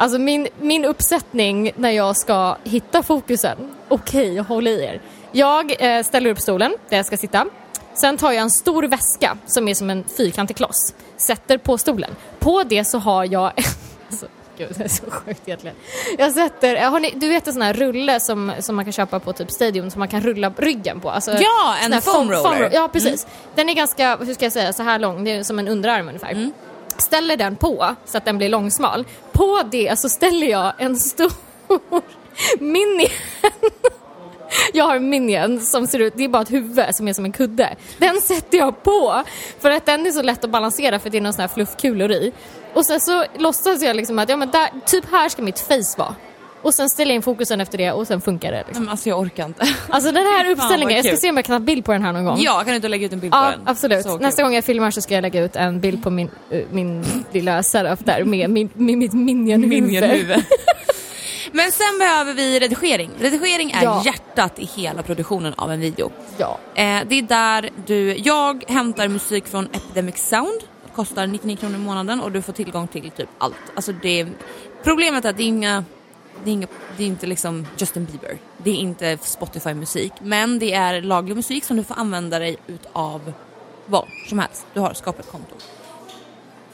[0.00, 3.58] Alltså min, min uppsättning när jag ska hitta fokusen.
[3.88, 5.00] Okej, håll i er.
[5.32, 7.46] Jag eh, ställer upp stolen där jag ska sitta.
[7.94, 10.94] Sen tar jag en stor väska som är som en fyrkantig kloss.
[11.16, 12.10] Sätter på stolen.
[12.38, 13.44] På det så har jag...
[14.10, 14.26] alltså,
[14.58, 15.76] gud, det är så sjukt egentligen.
[16.18, 16.76] Jag sätter...
[16.76, 19.50] Har ni, du vet en sån här rulle som, som man kan köpa på typ
[19.50, 21.10] Stadium som man kan rulla ryggen på?
[21.10, 22.70] Alltså, Ja, en foam roller.
[22.72, 23.26] Ja, precis.
[23.54, 25.24] Den är ganska, hur ska jag säga, så här lång.
[25.24, 26.50] Det är som en underarm ungefär
[27.00, 29.04] ställer den på så att den blir långsmal.
[29.32, 31.32] På det så ställer jag en stor
[32.58, 33.10] minion.
[34.72, 37.24] Jag har en minion som ser ut, det är bara ett huvud som är som
[37.24, 37.76] en kudde.
[37.98, 39.22] Den sätter jag på
[39.60, 42.10] för att den är så lätt att balansera för det är någon sån här fluffkulor
[42.10, 42.32] i.
[42.74, 45.94] Och sen så låtsas jag liksom att ja, men där, typ här ska mitt face
[45.98, 46.14] vara.
[46.62, 48.64] Och sen ställer jag in fokusen efter det och sen funkar det.
[48.66, 48.84] Liksom.
[48.84, 49.66] Men alltså jag orkar inte.
[49.88, 51.18] Alltså den här uppställningen, jag ska kul.
[51.20, 52.36] se om jag kan ta bild på den här någon gång.
[52.40, 53.60] Ja, kan du inte lägga ut en bild på Ja, den?
[53.64, 54.02] absolut.
[54.02, 54.20] Så kul.
[54.20, 57.04] Nästa gång jag filmar så ska jag lägga ut en bild på min, eh, min
[57.32, 59.82] lilla setup där med, min, med mitt minionhuvud.
[59.82, 60.44] Minionhuvud.
[61.52, 63.10] Men sen behöver vi redigering.
[63.20, 64.02] Redigering är Ja.
[64.04, 66.10] hjärtat i hela produktionen av en video.
[66.38, 66.58] Ja.
[66.74, 70.60] Eh, det är där du, jag hämtar musik från Epidemic Sound.
[70.94, 73.54] Kostar 99 kronor i månaden och du får tillgång till typ allt.
[73.74, 74.26] Alltså det,
[74.84, 75.84] problemet är att det är inga,
[76.44, 76.66] det är, inga,
[76.96, 78.38] det är inte liksom Justin Bieber.
[78.58, 80.12] Det är inte Spotify-musik.
[80.22, 83.32] Men det är laglig musik som du får använda dig utav
[83.86, 84.66] vad som helst.
[84.74, 85.54] Du har skapat ett konto.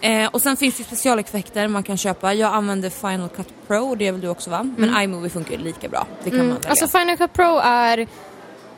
[0.01, 2.35] Eh, och sen finns det specialeffekter man kan köpa.
[2.35, 4.73] Jag använder Final Cut Pro, och det väl du också va?
[4.77, 6.07] Men iMovie funkar lika bra.
[6.25, 6.71] Det kan man välja.
[6.71, 8.07] Alltså Final Cut Pro är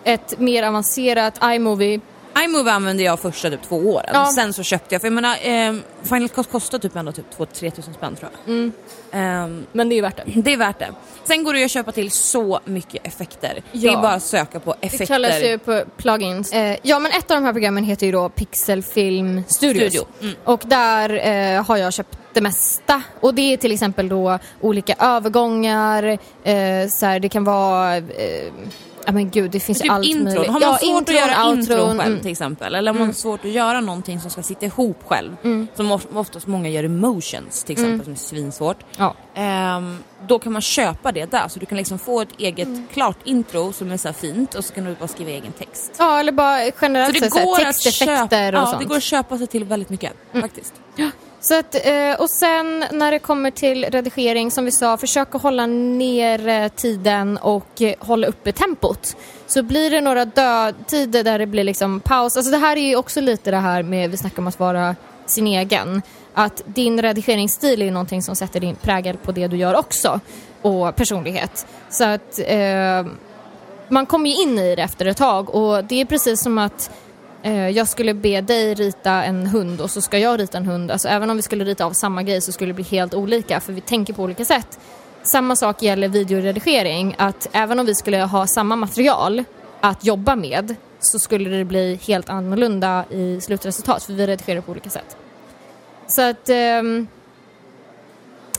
[0.04, 2.00] ett mer avancerat iMovie.
[2.44, 4.10] iMovie använde jag första typ två åren.
[4.12, 4.26] Ja.
[4.34, 7.70] Sen så köpte jag, för jag menar eh, Final Cut kostar typ ändå typ 2-3
[7.70, 8.54] tusen spänn tror jag.
[8.54, 8.72] Mm.
[9.12, 10.40] Ehm, Men det är ju värt det.
[10.42, 10.88] det är värt det.
[11.24, 13.62] Sen går det ju att köpa till så mycket effekter.
[13.72, 13.98] Det Ja.
[13.98, 14.98] är bara att söka på effekter.
[14.98, 16.52] Det kallas ju på plugins.
[16.52, 19.92] Eh, ja men ett av de här programmen heter ju då Pixel Film Studios.
[19.92, 20.34] Studio, mm.
[20.44, 21.10] Och där
[21.56, 23.02] eh, har jag köpt det mesta.
[23.20, 26.02] Och det är till exempel då olika övergångar,
[26.44, 28.02] eh, så här, det kan vara eh,
[29.06, 30.24] Ja men gud, det finns Typ allt intron.
[30.24, 30.46] möjligt.
[30.46, 32.20] Har man ja, svårt att göra intron själv mm.
[32.20, 35.36] till exempel, eller om man har svårt att göra någonting som ska sitta ihop själv,
[35.44, 35.68] Mm.
[35.74, 38.76] som of- oftast många gör emotions till exempel, som är svinsvårt.
[38.98, 39.14] Ja.
[39.34, 42.86] Ehm, då kan man köpa det där, så du kan liksom få ett eget Mm.
[42.92, 45.92] klart intro som är så här fint och så kan du bara skriva egen text.
[45.98, 48.64] ja, eller bara Så generellt det sett så här, går, att köpa, texteffekter och ja,
[48.64, 48.74] sånt.
[48.74, 48.78] Mm.
[48.78, 50.74] det går att köpa sig till väldigt mycket faktiskt.
[51.40, 55.42] Så att, eh, och sen när det kommer till redigering, som vi sa, försök att
[55.42, 59.16] hålla ner eh, tiden och eh, hålla uppe tempot.
[59.46, 62.36] Så blir det några dödtider där det blir liksom paus.
[62.36, 64.96] Alltså det här är ju också lite det här med, vi snackar om att vara
[65.26, 66.02] sin egen.
[66.34, 70.20] Att din redigeringsstil är någonting som sätter din prägel på det du gör också.
[70.62, 71.66] Och personlighet.
[71.90, 73.06] Så att eh,
[73.88, 76.90] man kommer ju in i det efter ett tag och det är precis som att
[77.46, 80.90] Eh, jag skulle be dig rita en hund och så ska jag rita en hund.
[80.90, 83.60] Alltså även om vi skulle rita av samma grej så skulle det bli helt olika
[83.60, 84.78] för vi tänker på olika sätt.
[85.22, 89.44] Samma sak gäller videoredigering, att även om vi skulle ha samma material
[89.80, 94.72] att jobba med så skulle det bli helt annorlunda i slutresultat för vi redigerar på
[94.72, 95.16] olika sätt.
[96.06, 96.48] Så att...
[96.48, 97.06] Ehm,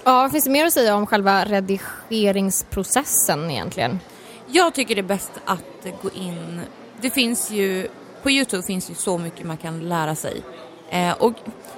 [0.03, 3.99] ja, finns det mer att säga om själva redigeringsprocessen egentligen?
[4.47, 6.61] Jag tycker det är bäst att gå in,
[7.01, 7.87] det finns ju,
[8.27, 10.41] på Youtube finns ju så mycket man kan lära sig.
[10.89, 11.33] Eh, och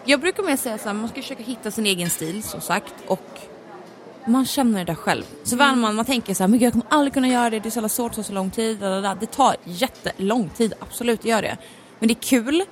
[0.06, 2.93] jag brukar med säga så här, man ska försöka hitta sin egen stil som sagt
[3.08, 3.39] och
[4.26, 5.24] man känner det där själv.
[5.43, 7.60] Så väl man, man tänker så här, men gud, jag kommer aldrig kunna göra det,
[7.60, 9.16] det är så jävla svårt, tar så lång tid, da, da, da.
[9.16, 11.58] det tar jättelång tid, absolut gör det.
[12.00, 12.64] Men det är kul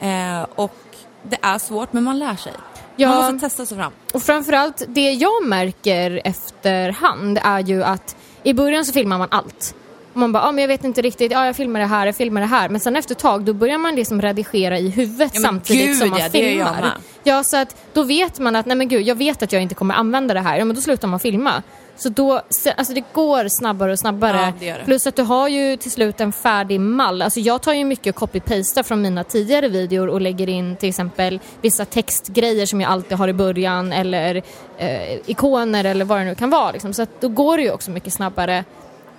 [0.00, 0.76] eh, och
[1.22, 2.52] det är svårt men man lär sig.
[2.96, 3.08] Ja.
[3.08, 3.92] Man måste testa sig fram.
[4.12, 9.74] Och framförallt det jag märker efterhand är ju att i början så filmar man allt.
[10.12, 12.40] Man bara, ah, men jag vet inte riktigt, ja jag filmar det här, jag filmar
[12.40, 12.68] det här.
[12.68, 15.96] Men sen efter ett tag då börjar man liksom redigera i huvudet Ja, samtidigt gud,
[15.96, 16.92] som man ja, filmar.
[17.22, 19.74] Ja så att då vet man att, nej men gud jag vet att jag inte
[19.74, 20.58] kommer använda det här.
[20.58, 21.62] Ja men då slutar man filma.
[21.96, 22.40] Så då,
[22.76, 24.36] alltså det går snabbare och snabbare.
[24.36, 24.84] Ja, det det.
[24.84, 27.22] Plus att du har ju till slut en färdig mall.
[27.22, 31.40] Alltså jag tar ju mycket copy-pastar från mina tidigare videor och lägger in till exempel
[31.62, 34.42] vissa textgrejer som jag alltid har i början eller
[34.78, 36.72] eh, ikoner eller vad det nu kan vara.
[36.72, 36.92] Liksom.
[36.92, 38.64] Så att då går det ju också mycket snabbare.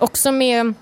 [0.02, 0.74] Också med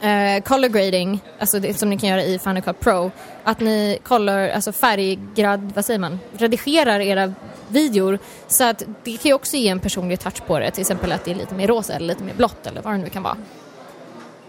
[0.00, 3.10] eh, color grading, alltså det som ni kan göra i Final Cut Pro,
[3.44, 7.32] att ni color, alltså färggrad, vad säger man, redigerar era
[7.68, 11.12] videor så att det kan ju också ge en personlig touch på det, till exempel
[11.12, 13.22] att det är lite mer rosa eller lite mer blått eller vad det nu kan
[13.22, 13.36] vara.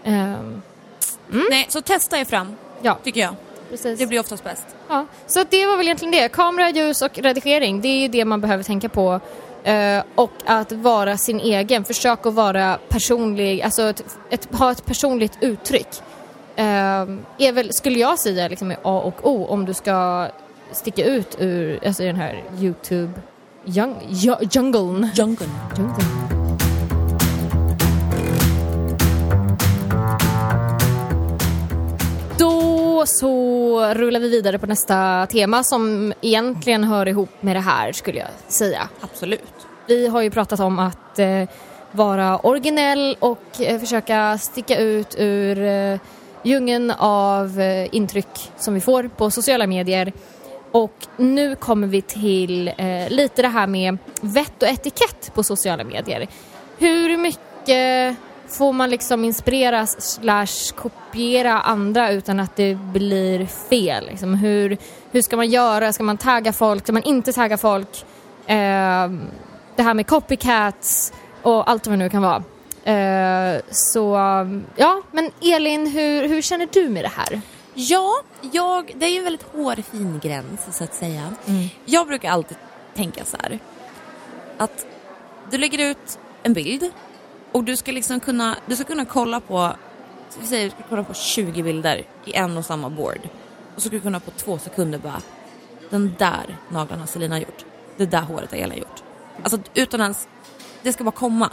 [0.04, 0.62] Ehm,
[1.50, 3.34] Nej, så testa er fram, ja, tycker jag.
[3.70, 3.98] precis.
[3.98, 4.66] Det blir oftast bäst.
[4.88, 6.28] Ja, så det var väl egentligen det.
[6.28, 9.20] Kamera, ljus och redigering, det är ju det man behöver tänka på.
[9.64, 14.86] Eh, och att vara sin egen, försök att vara personlig, alltså ett, ett, ha ett
[14.86, 15.88] personligt uttryck.
[16.56, 16.64] Eh,
[17.38, 20.28] är väl, skulle jag säga, liksom är A och O om du ska
[20.72, 23.12] sticka ut ur alltså, den här Youtube
[23.64, 25.10] jung, ju, djungeln.
[25.14, 25.46] Jungle.
[25.76, 26.37] Djungeln.
[32.98, 37.92] Då så rullar vi vidare på nästa tema som egentligen hör ihop med det här
[37.92, 38.88] skulle jag säga.
[39.00, 39.52] Absolut.
[39.86, 41.48] Vi har ju pratat om att eh,
[41.92, 45.98] vara originell och eh, försöka sticka ut ur eh,
[46.42, 50.12] djungeln av eh, intryck som vi får på sociala medier.
[50.72, 55.84] Och nu kommer vi till eh, lite det här med vett och etikett på sociala
[55.84, 56.28] medier.
[56.78, 58.16] Hur mycket
[58.48, 64.06] får man liksom inspireras slash kopiera andra utan att det blir fel?
[64.06, 64.76] Liksom hur,
[65.10, 65.92] hur ska man göra?
[65.92, 66.82] Ska man tagga folk?
[66.82, 68.04] Ska man inte tagga folk?
[68.46, 69.10] Eh,
[69.76, 72.42] det här med copycats och allt vad det nu kan vara.
[72.84, 74.16] Eh, så
[74.76, 77.40] ja, men Elin, hur, hur känner du med det här?
[77.74, 78.14] Ja,
[78.52, 81.34] jag, det är ju en väldigt hårfin gräns så att säga.
[81.84, 82.56] Jag brukar alltid
[82.94, 83.58] tänka så här.
[84.58, 84.86] Att
[85.50, 86.90] du lägger ut en bild
[87.52, 89.72] och du ska liksom kunna, du ska kunna kolla på,
[90.40, 93.28] vi säger du ska kolla på 20 bilder i en och samma board.
[93.74, 95.22] Och så ska du kunna på två sekunder bara,
[95.90, 97.64] den där naglarna har Selina gjort.
[97.96, 99.02] Det där håret har Elin gjort.
[99.42, 100.28] Alltså utan ens,
[100.82, 101.50] det ska bara komma.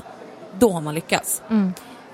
[0.59, 1.41] Då har man lyckats.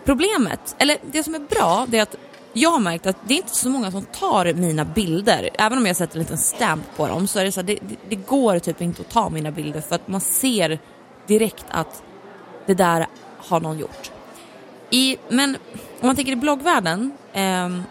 [0.05, 2.15] Problemet, eller det som är bra, det är att
[2.53, 5.49] jag har märkt att det är inte så många som tar mina bilder.
[5.53, 7.79] Även om jag sätter en liten stamp på dem så är det så här, det,
[7.81, 10.79] det, det går typ inte att ta mina bilder för att man ser
[11.27, 12.03] direkt att
[12.65, 13.07] det där
[13.43, 14.11] har någon gjort.
[14.89, 15.57] I, men
[16.01, 17.83] om man tänker i bloggvärlden, ehm,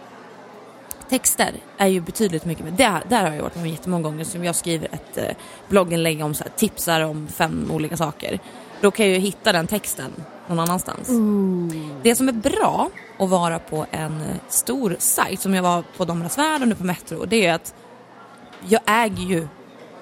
[1.09, 2.72] texter är ju betydligt mycket mer.
[2.72, 5.36] Där, där har jag varit med jättemånga gånger som jag skriver ett eh,
[5.68, 8.38] blogginlägg om så här, tipsar om fem olika saker.
[8.80, 10.11] Då kan jag ju hitta den texten
[10.46, 11.09] någon annanstans.
[12.03, 16.05] Det som är bra att vara på en eh, stor sajt som jag var på
[16.05, 17.74] Domras Värld och nu på Metro, det är att
[18.68, 19.48] jag äger ju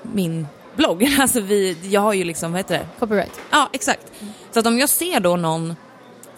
[0.03, 0.47] min
[0.79, 1.03] blogg.
[1.21, 2.87] Alltså vi, jag har ju liksom, vad heter det?
[2.99, 3.41] Copyright.
[3.51, 4.13] Ja, exakt.
[4.51, 5.77] Så att om jag ser då någon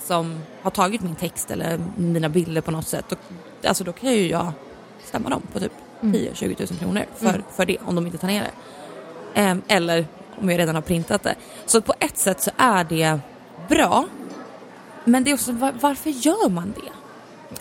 [0.07, 3.16] som har tagit min text eller mina bilder på något sätt, då,
[3.68, 4.53] alltså då kan ju jag
[5.05, 8.43] stämma dem på typ 10-20 tusen kronor för, för det, om de inte tar ner
[8.43, 8.51] det.
[9.41, 10.07] Ehm, eller
[10.41, 11.34] om jag redan har printat det.
[11.66, 13.18] Så på ett sätt så är det
[13.68, 14.05] bra,
[15.05, 16.93] men det är också, var, varför gör man det?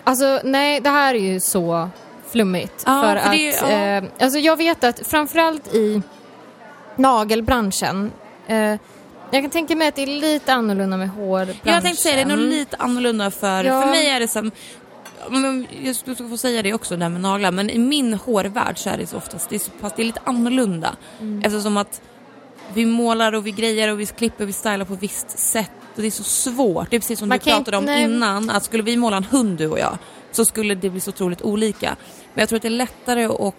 [0.04, 1.88] Alltså nej, det här är ju så
[2.30, 2.82] flummigt.
[2.86, 3.68] Ja, för för att, det- ja.
[3.70, 6.02] eh, alltså jag vet att framförallt i
[6.96, 8.12] nagelbranschen,
[8.46, 8.74] eh,
[9.32, 11.56] jag kan tänka mig att det är lite annorlunda med hårbranschen.
[11.62, 13.82] Jag tänkte säga det, är nog lite annorlunda för, Ja.
[13.82, 14.50] för mig är det som
[15.84, 18.98] jag skulle få säga det också där med naglar, men i min hårvärld så är
[18.98, 20.96] det så oftast, det är, så pass, det är lite annorlunda.
[21.44, 22.00] Eftersom att
[22.74, 25.70] vi målar och vi grejer och vi klipper och vi stylar på visst sätt.
[25.96, 26.90] Och det är så svårt.
[26.90, 28.02] Det är precis som Man du pratade om nej.
[28.04, 28.50] innan.
[28.50, 29.98] Att skulle vi måla en hund du och jag
[30.32, 31.96] så skulle det bli så otroligt olika.
[32.34, 33.54] Men jag tror att det är lättare att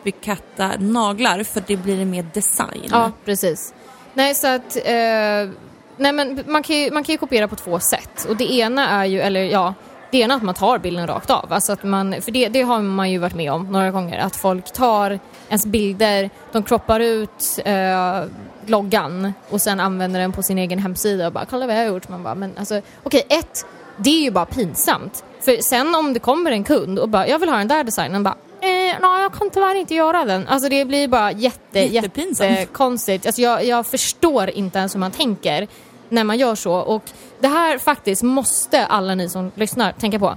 [0.00, 2.88] copycatta naglar för det blir mer design.
[2.90, 3.74] Ja, precis.
[4.14, 4.76] Nej, så att...
[4.76, 5.48] Eh,
[5.96, 8.26] nej, men man kan, ju, man kan ju kopiera på två sätt.
[8.28, 9.74] Och det ena är ju, eller ja,
[10.10, 11.52] det ena är att man tar bilden rakt av.
[11.52, 14.18] Alltså att man, för det, det har man ju varit med om några gånger.
[14.18, 18.22] Att folk tar ens bilder, de kroppar ut eh,
[18.66, 21.86] loggan och sen använder den på sin egen hemsida och bara “kolla vad jag har
[21.86, 22.08] gjort”.
[22.08, 25.24] Man bara, men alltså, okej, ett, det är ju bara pinsamt.
[25.40, 28.22] För sen om det kommer en kund och bara “jag vill ha den där designen”,
[28.22, 30.48] bara Eh, nej, jag kan tyvärr inte göra den.
[30.48, 33.26] Alltså det blir bara jätte, jättekonstigt.
[33.26, 35.68] Alltså jag, jag förstår inte ens hur man tänker
[36.08, 36.74] när man gör så.
[36.74, 37.02] Och
[37.40, 40.36] det här faktiskt måste alla ni som lyssnar tänka på.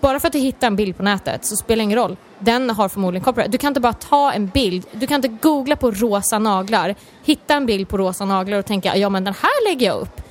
[0.00, 2.16] Bara för att du hittar en bild på nätet så spelar det ingen roll.
[2.38, 3.52] Den har förmodligen copyright.
[3.52, 6.94] Du kan inte bara ta en bild, du kan inte googla på rosa naglar,
[7.24, 10.22] hitta en bild på rosa naglar och tänka ja men den här lägger jag upp.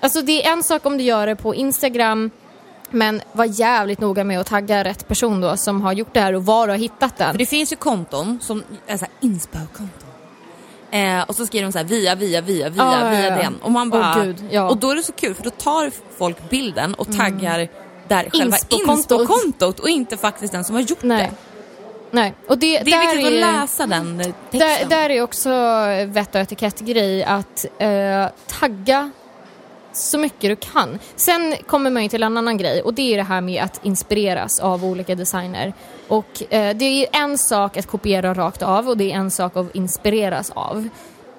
[0.00, 2.30] Alltså det är en sak om du gör det på Instagram
[2.94, 6.32] men var jävligt noga med att tagga rätt person då som har gjort det här
[6.34, 7.30] och var du har hittat den.
[7.30, 10.08] För det finns ju konton som är såhär inspo-konton.
[10.90, 13.36] Eh, och så skriver de så här via, via, via, via, Ja, ja, via ja.
[13.36, 13.56] den.
[13.62, 14.14] Och man bara...
[14.16, 14.60] Åh, Gud, ja.
[14.60, 14.70] Mm.
[14.70, 17.68] Och då är det så kul för då tar folk bilden och taggar
[18.08, 19.20] där själva Inspo-kontot.
[19.20, 21.18] inspo-kontot och inte faktiskt den som har gjort Nej.
[21.22, 21.30] det.
[22.10, 22.34] Nej.
[22.48, 24.58] Och det, Det är viktigt ju- att läsa den texten.
[24.60, 25.50] Där, där är också
[26.06, 28.26] vett och etikettgrej att eh,
[28.60, 29.10] tagga
[29.96, 30.98] så mycket du kan.
[31.16, 33.80] Sen kommer man ju till en annan grej och det är det här med att
[33.84, 35.72] inspireras av olika designer.
[36.08, 39.30] Och eh, det är ju en sak att kopiera rakt av och det är en
[39.30, 40.88] sak att inspireras av.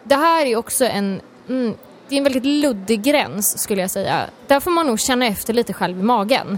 [0.04, 1.74] Det här är också en, mm,
[2.08, 4.26] det är en väldigt luddig gräns skulle jag säga.
[4.48, 6.58] Där får man nog känna efter lite själv i magen.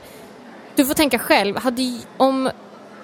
[0.76, 2.50] Du får tänka själv, hade, om,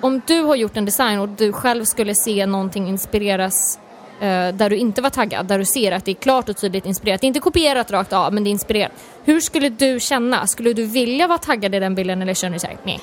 [0.02, 3.80] om du har gjort en design och du själv skulle se någonting inspireras
[4.20, 7.22] där du inte var taggad, där du ser att det är klart och tydligt inspirerat.
[7.22, 8.92] Det är inte kopierat rakt av, men det är inspirerat.
[9.24, 10.48] Hur skulle du känna?
[10.48, 13.00] Skulle du vilja vara taggad i den bilden eller känner du såhär, nej?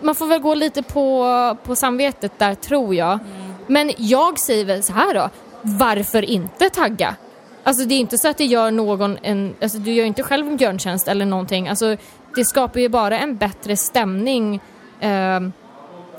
[0.00, 3.18] Man får väl gå lite på, på samvetet där tror jag.
[3.66, 5.30] Men jag säger väl så här då,
[5.62, 7.16] varför inte tagga?
[7.64, 10.46] Alltså det är inte så att det gör någon en, alltså du gör inte själv
[10.46, 11.68] en björntjänst eller någonting.
[11.68, 11.96] Alltså
[12.34, 14.60] det skapar ju bara en bättre stämning
[15.00, 15.40] eh,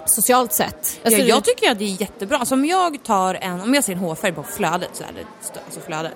[0.10, 1.00] socialt sett.
[1.04, 2.38] Alltså, ja, jag tycker att det är jättebra.
[2.38, 5.22] Alltså om jag tar en, om jag ser en hårfärg på flödet så är det
[5.48, 6.14] stö- alltså flödet.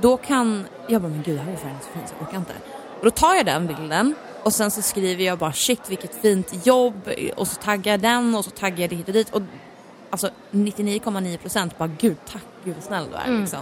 [0.00, 2.38] Då kan jag bara, men gud den här hårfärgen är så fin så jag orkar
[2.38, 2.52] inte.
[2.98, 6.66] Och då tar jag den bilden och sen så skriver jag bara shit vilket fint
[6.66, 9.30] jobb och så taggar jag den och så taggar jag det hit och dit.
[9.34, 9.42] Och
[10.10, 13.60] alltså 99,9% bara gud tack, gud vad snäll du är Mm, liksom.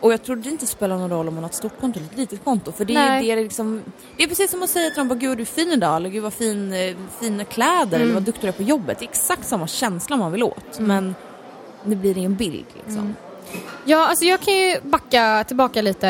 [0.00, 2.08] Och jag tror det inte spelar någon roll om man har ett stort konto eller
[2.10, 3.82] ett litet konto för det är det liksom,
[4.16, 6.22] det är precis som att säga till dem gud du är fin idag eller gud
[6.22, 8.02] vad fin, eh, fina kläder Mm.
[8.02, 8.98] eller vad duktig du är på jobbet.
[8.98, 11.14] Det är exakt samma känsla man vill åt men
[11.84, 12.98] det blir en bild liksom.
[13.02, 13.14] Mm.
[13.84, 16.08] Ja, alltså jag kan ju backa tillbaka lite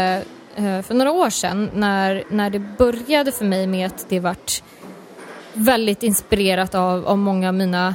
[0.57, 4.63] eh, för några år sedan när, när det började för mig med att det vart
[5.53, 7.95] väldigt inspirerat av, av många av mina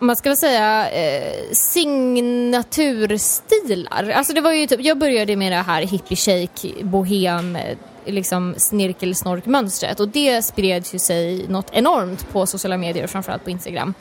[0.00, 4.10] man ska väl säga eh, signaturstilar.
[4.14, 8.54] Alltså det var ju typ, jag började med det här hippie shake, bohem, eh, liksom
[8.58, 13.94] snirkelsnorkmönstret och det spred ju sig något enormt på sociala medier, framförallt på Instagram.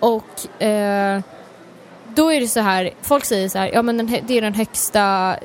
[0.00, 1.20] Och eh,
[2.14, 4.54] då är det så här, folk säger så här, ja men den, det är den
[4.54, 5.40] högsta eh,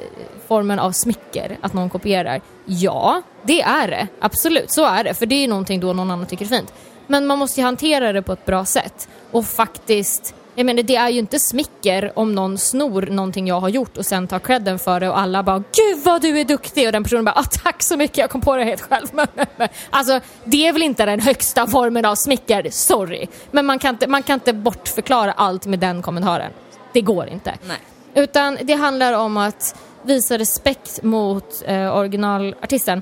[0.48, 2.42] formen av smicker att någon kopierar.
[2.66, 4.08] Ja, det är det.
[4.20, 5.14] Absolut, så är det.
[5.14, 6.74] För det är ju någonting då någon annan tycker är fint.
[7.08, 9.08] Men man måste ju hantera det på ett bra sätt.
[9.32, 13.70] Och faktiskt, jag menar det är ju inte smicker om någon snor någonting jag har
[13.70, 16.86] gjort och sen tar credden för det och alla bara Gud vad du är duktig
[16.86, 19.08] och den personen bara ah, tack så mycket jag kom på det helt själv.
[19.90, 23.28] alltså det är väl inte den högsta formen av smicker, sorry.
[23.52, 26.52] Men man kan inte, man kan inte bortförklara allt med den kommentaren.
[26.94, 27.54] Det går inte.
[27.68, 27.78] Nej.
[28.24, 29.76] Utan det handlar om att
[30.06, 33.02] visa respekt mot eh, originalartisten.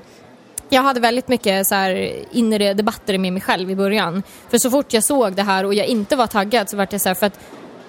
[0.68, 4.22] Jag hade väldigt mycket så här inre debatter med mig själv i början.
[4.48, 6.98] För så fort jag såg det här och jag inte var taggad så var det
[6.98, 7.40] så här för att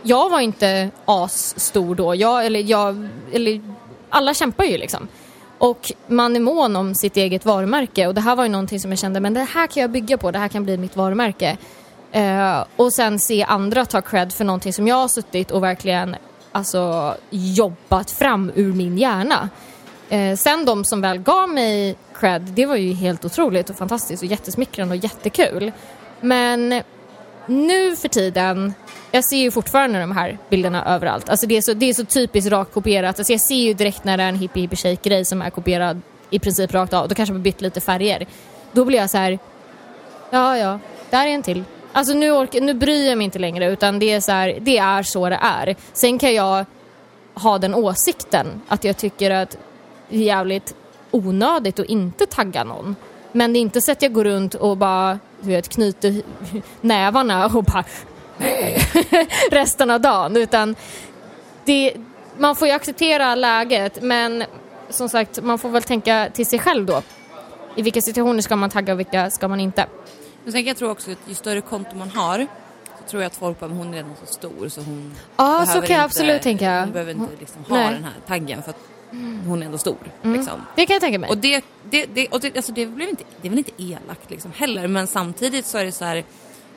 [0.01, 2.15] jag var inte asstor då.
[2.15, 3.61] Jag, eller jag, eller
[4.09, 5.07] alla kämpar ju liksom.
[5.57, 8.91] Och man är mån om sitt eget varumärke och det här var ju någonting som
[8.91, 11.57] jag kände, men det här kan jag bygga på, det här kan bli mitt varumärke.
[12.15, 16.15] Uh, och sen se andra ta cred för någonting som jag har suttit och verkligen
[16.51, 19.49] alltså, jobbat fram ur min hjärna.
[20.09, 24.23] Eh, sen de som väl gav mig cred, det var ju helt otroligt och fantastiskt
[24.23, 25.71] och jättesmickrande och jättekul.
[26.21, 26.81] Men
[27.45, 28.73] nu för tiden,
[29.11, 31.29] jag ser ju fortfarande de här bilderna överallt.
[31.29, 33.19] Alltså det är så, det är så typiskt rakt kopierat.
[33.19, 35.49] Alltså jag ser ju direkt när det är en hippie hippie shake grej som är
[35.49, 37.07] kopierad i princip rakt av.
[37.07, 38.27] Då kanske man bytt lite färger.
[38.71, 39.39] Då blir jag så här,
[40.29, 40.79] ja ja,
[41.09, 41.63] där är en till.
[41.93, 44.77] Alltså nu, orkar, nu bryr jag mig inte längre utan det är så här, det
[44.77, 45.75] är så det är.
[45.93, 46.65] Sen kan jag
[47.33, 49.57] ha den åsikten att jag tycker att
[50.09, 50.75] jävligt
[51.11, 52.95] onödigt att inte tagga någon.
[53.31, 56.21] Men det är inte så att jag går runt och bara du vet, knyter
[56.81, 57.83] nävarna och bara
[59.51, 60.75] resten av dagen utan
[61.65, 61.93] det,
[62.37, 64.43] man får ju acceptera läget men
[64.89, 67.01] som sagt man får väl tänka till sig själv då.
[67.75, 69.85] I vilka situationer ska man tagga och vilka ska man inte?
[70.43, 72.47] Men sen kan jag tro också att ju större konto man har
[72.97, 75.81] så tror jag att folk bara, hon är redan så stor så hon Ja, så
[75.81, 76.79] kan jag absolut tänka.
[76.79, 77.93] Hon behöver inte liksom ha Nej.
[77.93, 78.79] den här taggen för att
[79.47, 79.97] hon är ändå stor.
[80.21, 80.61] Liksom.
[80.75, 81.29] Det kan jag tänka mig.
[81.29, 84.31] Och det, det, det, och det, alltså det, blev inte, det är väl inte elakt
[84.31, 86.23] liksom heller men samtidigt så är det så här,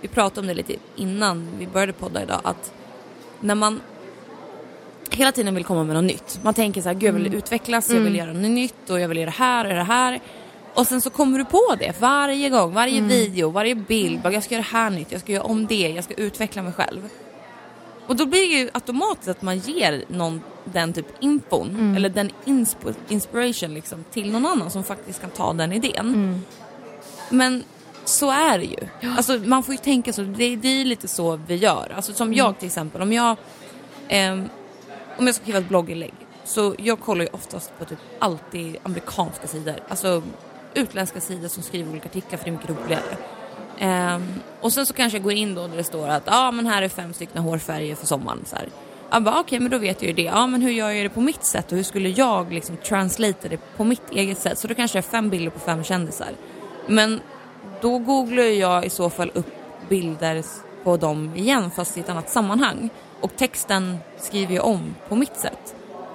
[0.01, 2.73] vi pratade om det lite innan vi började podda idag att
[3.41, 3.81] när man
[5.11, 6.41] hela tiden vill komma med något nytt.
[6.43, 9.09] Man tänker så här, gud jag vill utvecklas, jag vill göra något nytt och jag
[9.09, 10.21] vill göra det här och det här.
[10.75, 14.21] Och sen så kommer du på det varje gång, varje video, varje bild.
[14.25, 16.73] Jag ska göra det här nytt, jag ska göra om det, jag ska utveckla mig
[16.73, 17.09] själv.
[18.09, 22.31] Och då blir det ju automatiskt att man ger någon den typ infon, eller den
[22.45, 26.43] inspo, inspiration liksom, till någon annan som faktiskt kan ta den idén.
[27.31, 27.65] Men
[28.05, 29.11] så är det ju.
[29.17, 31.93] Alltså, man får ju tänka så, det, det är lite så vi gör.
[31.97, 33.37] Alltså, som jag till exempel, om jag,
[34.09, 34.49] ehm,
[35.19, 39.47] om jag ska skriva ett blogginlägg så jag kollar ju oftast på typ alltid amerikanska
[39.47, 39.75] sidor.
[39.89, 40.23] Alltså
[40.75, 43.17] utländska sidor som skriver olika artiklar för det är mycket roligare.
[43.81, 46.53] Um, och sen så kanske jag går in då där det står att ja ah,
[46.53, 48.45] men här är fem stycken hårfärger för sommaren.
[48.47, 48.69] Så här.
[49.11, 50.23] Jag bara okej men då vet jag ju det.
[50.23, 53.49] Ja men hur gör jag det på mitt sätt och hur skulle jag liksom translate
[53.49, 54.59] det på mitt eget sätt?
[54.59, 56.31] Så då kanske jag har fem bilder på fem kändisar.
[56.87, 57.21] Men
[57.81, 59.55] då googlar jag i så fall upp
[59.89, 60.45] bilder
[60.85, 62.91] på dem igen fast i ett annat sammanhang.
[63.21, 65.75] Och texten skriver jag om på mitt sätt.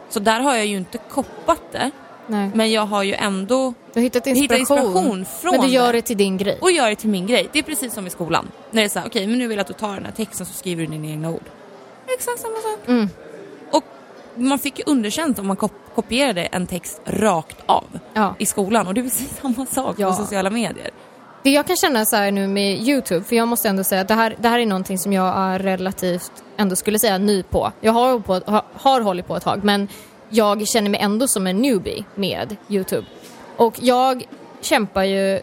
[0.10, 1.92] Så där har jag ju inte koppat det.
[2.28, 2.52] Nej.
[2.54, 5.94] Men jag har ju ändå Du har hittat hittat inspiration, inspiration från men du gör
[5.94, 6.02] det.
[6.02, 6.58] till din grej.
[6.62, 7.50] och gör det till min grej.
[7.54, 8.52] Det är precis som i skolan.
[8.72, 10.12] När det är så här, okej men nu vill jag att du tar den här
[10.12, 11.44] texten så skriver du dina egna ord.
[12.18, 12.80] Exakt samma sak.
[12.88, 13.10] Mm.
[13.72, 13.84] Och
[14.36, 18.36] man fick ju underkänt om man kop- kopierade en text rakt av Ja.
[18.40, 20.08] i skolan och det är precis samma sak Ja.
[20.10, 20.90] på sociala medier.
[21.44, 24.14] Det jag kan känna så nu med Youtube, för jag måste ändå säga att det
[24.14, 27.72] här, det här är någonting som jag är relativt, ändå skulle säga ny på.
[27.82, 29.88] Jag har, på, har, har hållit på ett tag, men
[30.30, 33.08] jag känner mig ändå som en newbie med Youtube.
[33.58, 34.24] Och jag
[34.62, 35.42] kämpar ju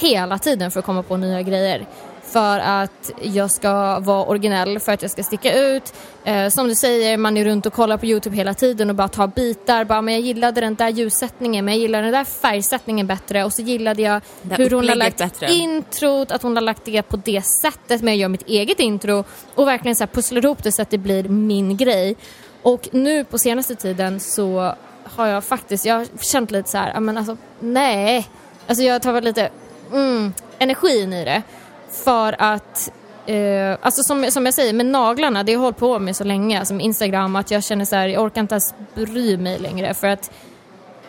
[0.00, 1.86] hela tiden för att komma på nya grejer.
[2.26, 5.94] För att jag ska vara originell, för att jag ska sticka ut.
[6.24, 9.08] Eh, som du säger, man är runt och kollar på Youtube hela tiden och bara
[9.08, 9.84] tar bitar.
[9.84, 13.44] Bara, men jag gillade den där ljussättningen, men jag gillade den där färgsättningen bättre.
[13.44, 14.20] Och så gillade jag
[14.50, 15.52] hur hon har lagt bättre.
[15.52, 18.02] introt, att hon har lagt det på det sättet.
[18.02, 20.90] Men jag gör mitt eget intro och verkligen så här pusslar ihop det så att
[20.90, 22.16] det blir min grej.
[22.64, 26.92] Och nu på senaste tiden så har jag faktiskt, jag har känt lite så här,
[26.94, 28.28] ja, men alltså nej.
[28.66, 29.50] Alltså jag tar väl lite
[29.92, 31.42] mm, energin i det.
[31.90, 32.92] För att,
[33.26, 36.24] eh, alltså som, som jag säger med naglarna, det har jag hållit på med så
[36.24, 39.58] länge, alltså, som Instagram, att jag känner så här, jag orkar inte ens bry mig
[39.58, 40.30] längre för att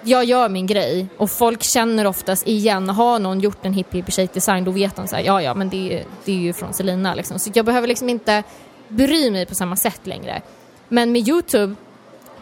[0.01, 4.27] jag gör min grej och folk känner oftast igen, har någon gjort en hippie hippie
[4.33, 7.15] design då vet de så här, ja ja men det, det är ju från Selina
[7.15, 7.39] liksom.
[7.39, 8.43] Så jag behöver liksom inte
[8.87, 10.41] bry mig på samma sätt längre.
[10.89, 11.75] Men med Youtube,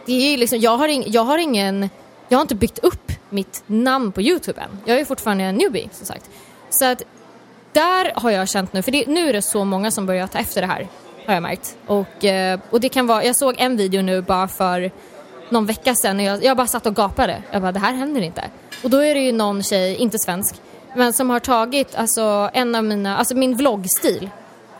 [0.06, 1.90] det är liksom, jag har, in, jag har ingen,
[2.28, 4.78] jag har inte byggt upp mitt namn på Youtube än.
[4.84, 6.30] Jag är fortfarande en newbie som sagt.
[6.70, 7.02] Så att
[7.72, 10.38] där har jag känt nu, för det, nu är det så många som börjar ta
[10.38, 10.88] efter det här,
[11.26, 11.76] har jag märkt.
[11.86, 14.90] Och, eh, och det kan vara, jag såg en video nu bara för
[15.48, 17.42] någon vecka sedan och jag, jag bara satt och gapade.
[17.50, 18.44] Jag bara, det här händer inte.
[18.82, 20.54] Och då är det ju någon tjej, inte svensk,
[20.96, 24.30] men som har tagit alltså en av mina, alltså min vloggstil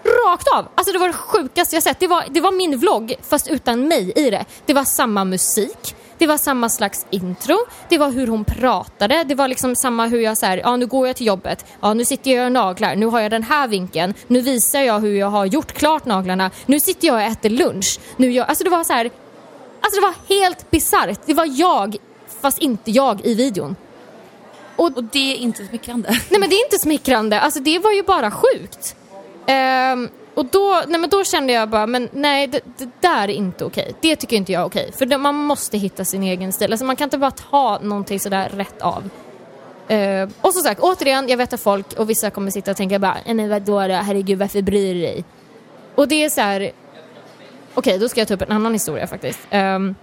[0.05, 0.69] rakt av.
[0.75, 2.01] Alltså det var det sjukaste jag sett.
[2.01, 4.45] Det var, det var min vlogg fast utan mig i det.
[4.67, 7.57] Det var samma musik, det var samma slags intro,
[7.89, 10.87] det var hur hon pratade, det var liksom samma hur jag så här, ja nu
[10.87, 13.43] går jag till jobbet, ja nu sitter jag och gör naglar, nu har jag den
[13.43, 17.23] här vinkeln, nu visar jag hur jag har gjort klart naglarna, nu sitter jag och
[17.23, 19.11] äter lunch, nu gör, alltså det var så här,
[19.81, 21.21] alltså det var helt bisarrt.
[21.27, 21.97] Det var jag
[22.41, 23.77] fast inte jag i videon.
[24.77, 26.09] Och det är inte smickrande.
[26.31, 28.97] Nej men det är inte smickrande, alltså det var ju bara sjukt.
[29.47, 33.28] Ehm, och då, nej, men då kände jag bara, men nej det, det där är
[33.28, 33.95] inte okej.
[34.01, 34.92] Det tycker inte jag är okej.
[34.99, 36.72] För det, man måste hitta sin egen stil.
[36.72, 39.11] Alltså man kan inte bara ta någonting sådär rätt av.
[39.88, 42.99] Ehm, och som sagt, återigen, jag vet att folk och vissa kommer sitta och tänka
[42.99, 45.24] bara, nej vadå då, herregud varför bryr du dig?
[45.95, 46.72] Och det är så här.
[47.74, 49.40] okej då ska jag ta upp en annan historia faktiskt.
[49.53, 49.95] Um,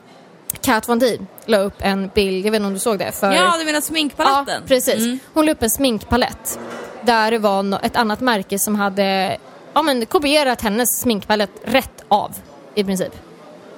[0.62, 3.12] Kat Von D la upp en bild, jag vet inte om du såg det?
[3.12, 3.32] För...
[3.32, 4.46] Ja, du menar sminkpaletten?
[4.48, 4.96] Ja, precis.
[4.96, 5.20] Mm.
[5.34, 6.60] Hon la upp en sminkpalett
[7.02, 9.38] där det var ett annat märke som hade
[9.74, 12.32] ja, men, kopierat hennes sminkpalett rätt av
[12.76, 13.14] i princip.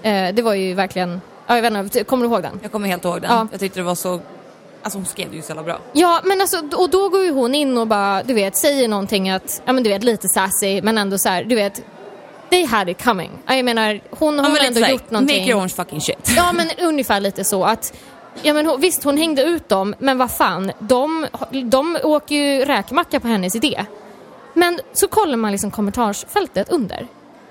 [0.02, 2.60] Eh, det var ju verkligen, ja, jag vet inte, kommer du ihåg den?
[2.64, 3.32] Jag kommer helt ihåg den.
[3.32, 3.48] Ja.
[3.52, 4.20] Jag tyckte det var så...
[4.84, 5.80] Alltså hon skrev det ju så jävla bra.
[5.94, 9.30] Ja, men alltså, och då går ju hon in och bara, du vet, säger någonting
[9.30, 11.82] att, ja men du vet, lite sassy, men ändå så här, du vet,
[12.50, 13.32] they had it coming.
[13.48, 15.38] Jag menar, hon har Ja, men ändå lite gjort någonting.
[15.40, 16.34] make your own fucking shit.
[16.38, 17.94] Ja men ungefär lite så att
[18.42, 21.28] Ja men hon- visst hon hängde ut dem men vad fan, de,
[21.64, 23.86] de åker ju räkmacka på hennes idé.
[24.54, 27.08] Men så kollar man liksom kommentarsfältet under.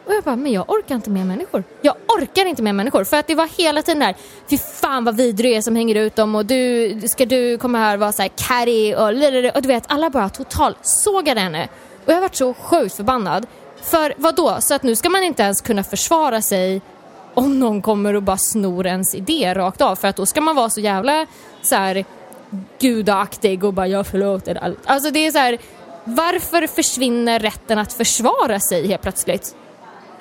[0.07, 1.65] Och jag bara, men jag orkar inte med människor.
[1.81, 3.05] Jag orkar inte med människor.
[3.05, 4.15] För att det var hela tiden där,
[4.51, 7.79] fy fan vad vidrig du är som hänger ut dem och du, ska du komma
[7.79, 9.51] här och vara såhär catty och liriri.
[9.55, 11.69] och du vet alla bara totalt sågade henne.
[12.05, 13.47] Och jag har varit så sjukt förbannad.
[13.83, 14.57] För vad då?
[14.61, 16.81] Så att nu ska man inte ens kunna försvara sig
[17.35, 20.57] om någon kommer och bara snor ens idé rakt av för att då ska man
[20.57, 21.27] vara så jävla
[21.63, 22.05] så här
[22.79, 24.79] gudaktig och bara jag förlåter allt.
[24.85, 25.59] Alltså det är så här,
[26.05, 29.57] varför försvinner rätten att försvara sig helt plötsligt?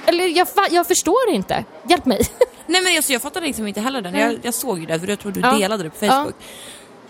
[0.05, 1.65] Eller jag, jag förstår inte.
[1.89, 2.21] Hjälp mig.
[2.67, 4.15] Nej men alltså, jag fattade liksom inte heller den.
[4.15, 5.51] Jag, jag såg ju det för jag tror du Ja.
[5.51, 6.35] delade det på Facebook.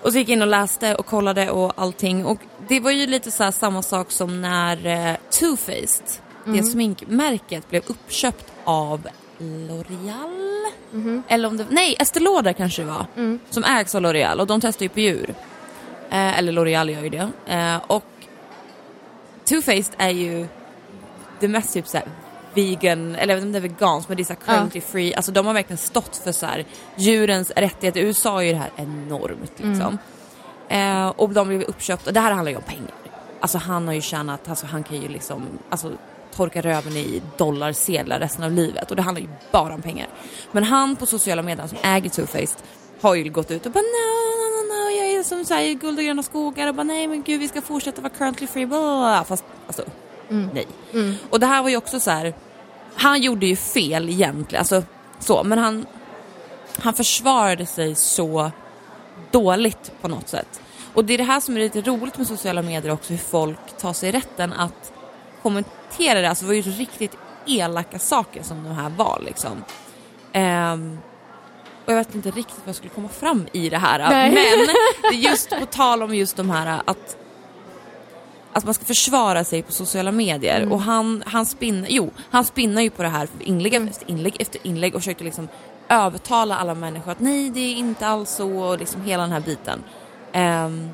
[0.02, 2.26] Och så gick jag in och läste och kollade och allting.
[2.26, 2.38] Och
[2.68, 6.06] det var ju lite så här samma sak som när eh, Too Faced,
[6.46, 6.58] Mm.
[6.58, 9.08] det sminkmärket, blev uppköpt av
[9.42, 10.72] L'Oreal.
[10.92, 11.24] Mhm.
[11.28, 13.06] Eller om det nej Estée Lauder kanske det var.
[13.18, 13.40] Mm.
[13.50, 15.36] Som ägs av L'Oreal och de testar ju på djur.
[16.10, 17.30] Eh, eller L'Oreal gör ju det.
[17.48, 18.04] Eh, och
[19.46, 20.48] Too Faced är ju
[21.40, 22.08] det mest typ såhär
[22.54, 24.54] vegan, eller jag vet inte om det är veganskt men det är såhär Ja.
[24.54, 26.66] cruelty free, alltså de har verkligen stått för så här
[26.96, 28.00] djurens rättigheter.
[28.00, 29.98] I USA är ju det här enormt liksom.
[30.70, 32.92] Eh, och de blev uppköpta, och det här handlar ju om pengar.
[33.40, 35.92] Alltså han har ju tjänat, alltså han kan ju liksom, alltså
[36.36, 40.08] torka röven i dollarsedlar resten av livet och det handlar ju bara om pengar.
[40.52, 42.58] Men han på sociala medier som äger Too Faced
[43.02, 46.06] har ju gått ut och bara no, no, no, jag är som såhär guld och
[46.06, 48.98] gröna skogar och bara nej men gud vi ska fortsätta vara currently free, bla, bla,
[48.98, 49.24] bla.
[49.24, 49.84] fast alltså
[50.54, 50.68] nej.
[51.30, 52.34] Och det här var ju också så här.
[52.96, 54.84] han gjorde ju fel egentligen, alltså
[55.20, 55.86] så, men han,
[56.80, 58.52] han försvarade sig så
[59.32, 60.62] dåligt på något sätt.
[60.94, 63.78] Och det är det här som är lite roligt med sociala medier också, hur folk
[63.78, 64.91] tar sig rätten att
[65.42, 66.30] kommentera det.
[66.30, 67.18] Alltså det var ju riktigt
[67.48, 69.64] elaka saker som de här var liksom.
[70.34, 71.00] Ehm,
[71.86, 74.10] och jag vet inte riktigt vad jag skulle komma fram i det här.
[74.10, 74.32] Nej.
[74.32, 74.76] Men
[75.12, 77.18] det är just på tal om just de här att
[78.54, 80.72] att man ska försvara sig på sociala medier Mm.
[80.72, 83.88] och han, han spinner, jo, han spinnar ju på det här för inlägg Mm.
[83.88, 85.48] efter inlägg efter inlägg och försöker liksom
[85.90, 89.40] övertala alla människor att nej det är inte alls så och liksom hela den här
[89.40, 89.84] biten.
[90.32, 90.90] Ehm,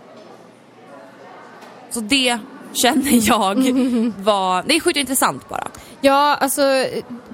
[1.92, 2.40] så det
[2.78, 3.56] känner jag
[4.24, 5.68] var, det är sjukt intressant bara.
[6.02, 6.62] Ja, alltså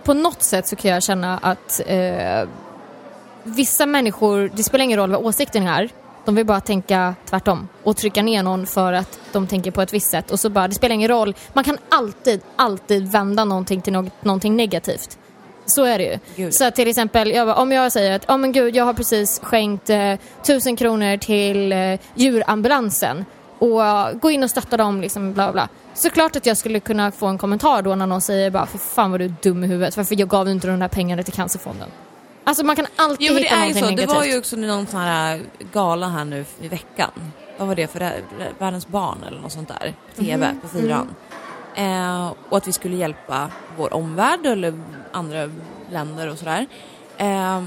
[0.03, 2.49] på något sätt så kan jag känna att eh,
[3.43, 5.89] vissa människor, det spelar ingen roll vad åsikten är,
[6.25, 9.93] de vill bara tänka tvärtom och trycka ner någon för att de tänker på ett
[9.93, 13.81] visst sätt och så bara, det spelar ingen roll, man kan alltid, alltid vända någonting
[13.81, 15.17] till något, någonting negativt.
[15.65, 16.19] Så är det ju.
[16.35, 16.53] Gud.
[16.53, 19.39] Så till exempel, jag bara, om jag säger att oh, men gud, jag har precis
[19.43, 20.13] skänkt eh,
[20.47, 23.25] tusen kronor till eh, djurambulansen
[23.63, 25.69] och gå in och stötta dem, liksom, bla bla.
[25.93, 29.11] Såklart att jag skulle kunna få en kommentar då när någon säger bara för fan
[29.11, 31.89] vad du är dum i huvudet, varför jag gav inte de där pengarna till Cancerfonden?
[32.43, 34.15] Alltså man kan alltid Jo men det hitta är någonting så, det negativt.
[34.17, 35.41] var ju också någon sån här
[35.73, 37.11] gala här nu i veckan.
[37.57, 38.13] Vad var det för det?
[38.59, 39.93] Världens barn eller något sånt där?
[40.15, 41.15] TV Mhm, på fyran.
[41.75, 44.73] Eh, och att vi skulle hjälpa vår omvärld eller
[45.11, 45.49] andra
[45.91, 46.65] länder och sådär.
[47.17, 47.63] Eh,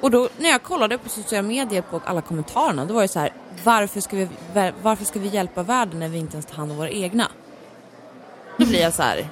[0.00, 3.18] och då när jag kollade på sociala medier på alla kommentarerna då var det så
[3.20, 3.32] här
[3.64, 4.28] varför ska vi,
[4.82, 7.30] varför ska vi hjälpa världen när vi inte ens tar hand om våra egna?
[8.58, 9.28] Då blir jag så här.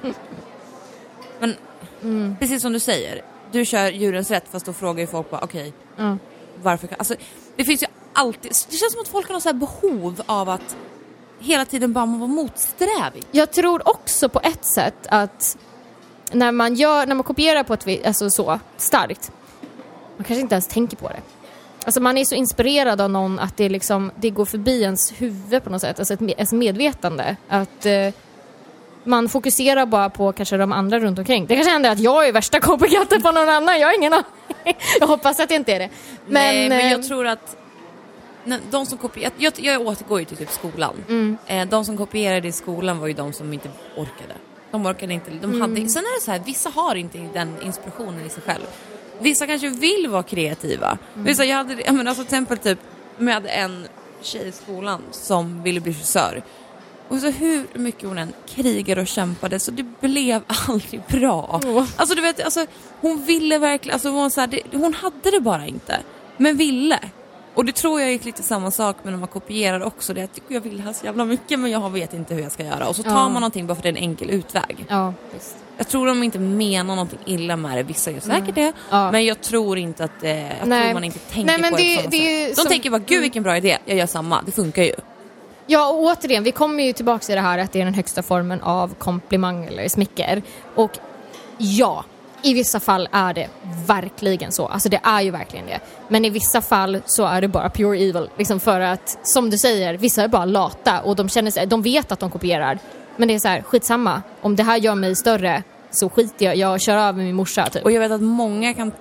[1.39, 1.55] Men
[2.01, 2.35] Mm.
[2.39, 3.21] precis som du säger,
[3.51, 6.17] du kör djurens rätt fast då frågar ju folk bara okej Ja.
[6.63, 7.15] varför kan, alltså
[7.55, 10.49] det finns ju alltid, det känns som att folk har något så här behov av
[10.49, 10.75] att
[11.39, 13.23] hela tiden bara vara motsträvig.
[13.31, 15.57] Jag tror också på ett sätt att
[16.31, 19.31] när man, gör, när man kopierar på ett alltså så starkt,
[20.17, 21.21] man kanske inte ens tänker på det.
[21.87, 25.63] Alltså man är så inspirerad av någon att det, liksom, det går förbi ens huvud
[25.63, 27.35] på något sätt, alltså ett, ens medvetande.
[27.47, 28.13] Att eh,
[29.03, 31.45] man fokuserar bara på kanske de andra runt omkring.
[31.45, 34.25] Det kanske händer att jag är värsta copycaten på någon annan, jag har ingen aning.
[34.99, 35.89] Jag hoppas att jag inte är det.
[36.25, 37.57] Men, Nej, men eh, jag tror att
[38.69, 40.93] de som kopierar, jag, jag återgår ju till typ skolan.
[41.09, 41.37] Mm.
[41.45, 44.33] Eh, de som kopierade i skolan var ju de som inte orkade.
[44.71, 45.61] De orkade inte, de Mm.
[45.61, 48.65] hade, sen är det så här, vissa har inte den inspirationen i sig själv.
[49.19, 50.97] Vissa kanske vill vara kreativa.
[51.13, 51.25] Mm.
[51.25, 52.79] Vissa, jag hade, jag menar, alltså, till exempel typ
[53.17, 53.87] med en
[54.21, 56.41] tjej i skolan som ville bli frisör.
[57.09, 61.61] Och så hur mycket hon än krigade och kämpade så det blev aldrig bra.
[61.65, 61.85] Åh.
[61.95, 62.65] Alltså du vet, alltså,
[63.01, 65.99] hon ville verkligen, alltså, hon, så här, det, hon hade det bara inte.
[66.37, 66.99] Men ville.
[67.53, 70.13] Och det tror jag är lite samma sak med när man kopierar också.
[70.13, 72.63] Det att jag vill ha så jävla mycket men jag vet inte hur jag ska
[72.65, 72.87] göra.
[72.87, 73.23] Och så tar Ja.
[73.29, 74.85] man någonting bara för det är en enkel utväg.
[74.89, 75.55] Ja, visst.
[75.77, 77.83] Jag tror de inte menar någonting illa med det.
[77.83, 78.61] Vissa gör säkert det.
[78.61, 78.73] Mm.
[78.89, 79.11] Ja.
[79.11, 80.83] Men jag tror inte att det, jag Nej.
[80.83, 83.01] tror man inte tänker Nej, men på det- det på det De som- tänker bara,
[83.07, 84.41] gud vilken bra idé, jag gör samma.
[84.45, 84.93] Det funkar ju.
[85.67, 88.23] Ja, och återigen, vi kommer ju tillbaka till det här att det är den högsta
[88.23, 90.41] formen av komplimang eller smicker.
[90.75, 90.91] Och
[91.57, 92.03] Ja,
[92.41, 93.47] i vissa fall är det
[93.87, 94.65] verkligen så.
[94.67, 95.79] Alltså det är ju verkligen det.
[96.07, 98.29] Men i vissa fall så är det bara pure evil.
[98.37, 101.81] Liksom för att, som du säger, vissa är bara lata och de känner sig, de
[101.81, 102.79] vet att de kopierar.
[103.17, 104.21] Men det är så här, skitsamma.
[104.41, 107.83] Om det här gör mig större så skiter jag jag kör över min morsa typ.
[107.85, 108.91] Och jag vet att många kan,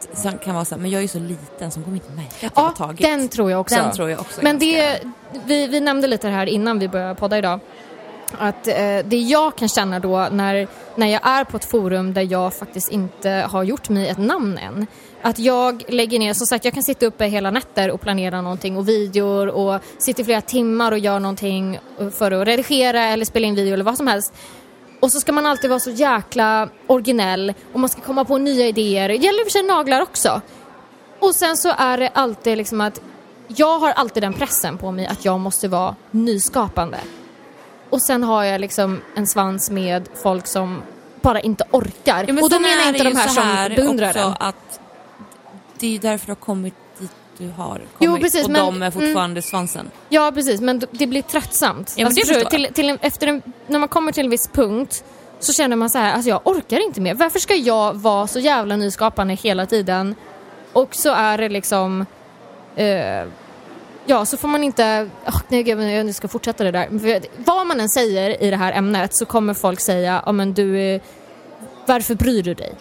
[0.45, 2.62] kan vara så här, men jag är så liten som kommer inte märka att jag
[2.62, 3.01] har Ja, tagit.
[3.01, 3.75] den tror jag också.
[3.75, 4.99] Den tror jag också Men det,
[5.47, 7.61] vi, vi nämnde lite det här innan vi började podda idag.
[8.39, 12.23] Att eh, det jag kan känna då när, när jag är på ett forum där
[12.33, 14.87] jag faktiskt inte har gjort mig ett namn än.
[15.27, 18.77] Att jag lägger ner, som sagt jag kan sitta uppe hela nätter och planera någonting
[18.77, 21.79] och videor och sitta i flera timmar och göra någonting
[22.12, 24.35] för att redigera eller spela in video eller vad som helst.
[25.01, 28.66] Och så ska man alltid vara så jäkla originell och man ska komma på nya
[28.66, 29.09] idéer.
[29.09, 30.41] Det gäller i och för sig naglar också.
[31.18, 33.01] Och sen så är det alltid liksom att
[33.49, 36.99] jag har alltid den pressen på mig att jag måste vara nyskapande.
[37.91, 40.83] Och sen har jag liksom en svans med folk som
[41.20, 42.24] bara inte orkar.
[42.27, 44.35] Ja, men och då menar jag inte de här så som beundrar den.
[44.41, 44.81] att
[45.79, 47.87] det är ju därför du har kommit dit du har kommit.
[48.01, 49.91] Jo, precis, och men- de är fortfarande svansen.
[50.09, 51.95] Ja precis, men det blir tröttsamt.
[51.97, 55.05] Ja, men det till, till en, efter en, när man kommer till en viss punkt
[55.39, 57.14] så känner man så här, alltså jag orkar inte mer.
[57.14, 60.14] Varför ska jag vara så jävla nyskapande hela tiden?
[60.72, 62.07] Och så är det liksom,
[62.77, 63.24] eh,
[64.07, 66.99] ja så får man inte, oh, nej gud, jag ska fortsätta det där.
[66.99, 70.55] För vad man än säger i det här ämnet så kommer folk säga, ja men
[70.55, 71.01] du, är-
[71.87, 72.74] varför bryr du dig?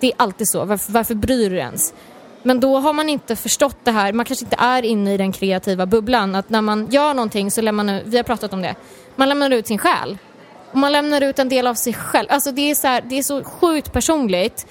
[0.00, 1.94] Det är alltid så, varför, varför bryr du dig ens?
[2.42, 5.32] Men då har man inte förstått det här, man kanske inte är inne i den
[5.32, 6.34] kreativa bubblan.
[6.34, 8.74] Att när man gör någonting så lämnar man, vi har pratat om det,
[9.16, 10.18] man lämnar ut sin själ.
[10.70, 12.26] Och man lämnar ut en del av sig själv.
[12.30, 14.66] Alltså det är så, här, det är så sjukt personligt.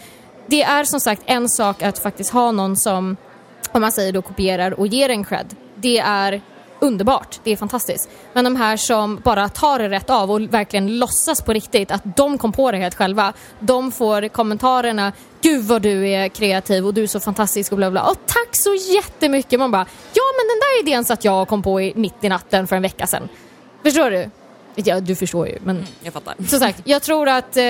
[0.48, 3.18] Det är som sagt en sak att faktiskt ha någon som,
[3.72, 5.56] om man säger då kopierar och ger en cred.
[5.76, 6.42] Det är
[6.82, 8.10] underbart, det är fantastiskt.
[8.34, 12.02] Men de här som bara tar det rätt av och verkligen låtsas på riktigt att
[12.18, 13.34] de kom på det helt själva.
[13.60, 15.12] De får kommentarerna,
[15.42, 18.04] gud vad du är kreativ och du är så fantastisk och bla bla.
[18.04, 19.60] Och tack så jättemycket!
[19.60, 22.30] Man bara, ja men den där idén satt jag och kom på i, mitt i
[22.30, 23.30] natten för en vecka sedan.
[23.84, 24.30] Förstår du?
[24.76, 26.36] Ja, du förstår ju, men Jag fattar.
[26.48, 27.64] som sagt, jag tror att, eh,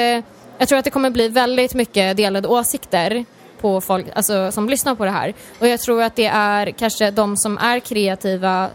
[0.57, 3.25] jag tror att det kommer bli väldigt mycket delade åsikter
[3.61, 5.33] på folk alltså, som lyssnar på det här.
[5.59, 8.69] Och jag tror att det är kanske de som är kreativa,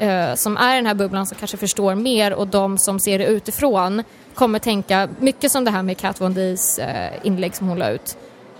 [0.00, 3.18] eh, som är i den här bubblan som kanske förstår mer och de som ser
[3.18, 4.02] det utifrån
[4.34, 7.90] kommer tänka, mycket som det här med Kat Von D's eh, inlägg som hon la
[7.90, 8.16] ut,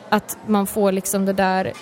[0.09, 1.73] att man får liksom det där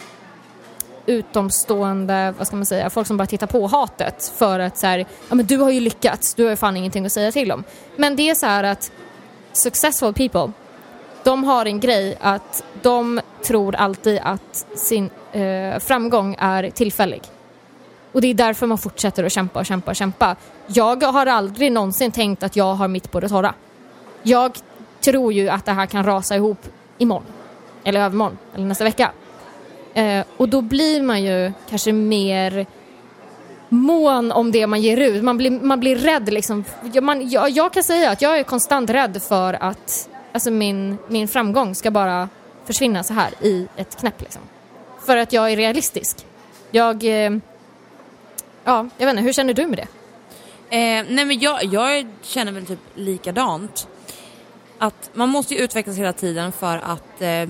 [1.07, 4.99] utomstående, vad ska man säga, folk som bara tittar på hatet för att så här,
[5.29, 7.65] ja men du har ju lyckats, du har ju fan ingenting att säga till om.
[7.97, 8.93] Men det är så här att
[9.53, 10.53] successful people,
[11.25, 17.23] de har en grej att de tror alltid att sin eh, framgång är tillfällig.
[18.13, 20.37] Och det är därför man fortsätter att kämpa och kämpa och kämpa.
[20.67, 23.55] Jag har aldrig någonsin tänkt att jag har mitt på det torra.
[24.23, 24.59] Jag
[25.01, 26.59] tror ju att det här kan rasa ihop
[26.99, 27.27] imorgon.
[27.85, 29.11] Eller övermorgon, eller nästa vecka.
[29.95, 32.67] Eh, och då blir man ju kanske mer
[33.69, 35.25] mån om det man ger ut.
[35.25, 36.65] Man blir, man blir rädd liksom.
[36.93, 40.99] Jag, man, jag, jag kan säga att jag är konstant rädd för att alltså min,
[41.09, 42.29] min framgång ska bara
[42.65, 44.43] försvinna så här i ett knäpp liksom.
[45.07, 46.27] För att jag är realistisk.
[46.71, 47.25] Jag...
[47.25, 47.31] Eh,
[48.69, 49.89] ja, jag vet inte, hur känner du med det?
[50.77, 53.89] Eh, nej men jag, jag känner väl typ likadant.
[54.79, 57.49] Att man måste ju utvecklas hela tiden för att eh,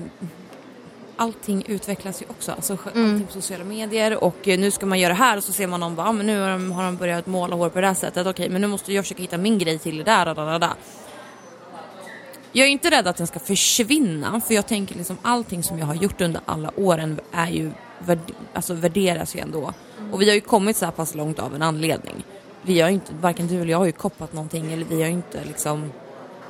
[1.17, 2.51] allting utvecklas ju också.
[2.51, 3.11] Alltså Mm.
[3.11, 5.67] allting på sociala medier och eh, nu ska man göra det här och så ser
[5.67, 7.87] man någon bara, ah, men nu har de, har de börjat måla hår på det
[7.87, 8.27] här sättet.
[8.27, 10.25] Okej, men nu måste jag försöka hitta min grej till det där.
[10.35, 10.73] Da, da.
[12.51, 15.85] Jag är inte rädd att den ska försvinna för jag tänker liksom allting som jag
[15.85, 17.71] har gjort under alla åren är ju,
[18.53, 19.73] alltså värderas ju ändå.
[20.11, 22.23] Och vi har ju kommit så här pass långt av en anledning.
[22.61, 25.07] Vi har ju inte, varken du eller jag har ju koppat någonting eller vi har
[25.07, 25.91] ju inte liksom,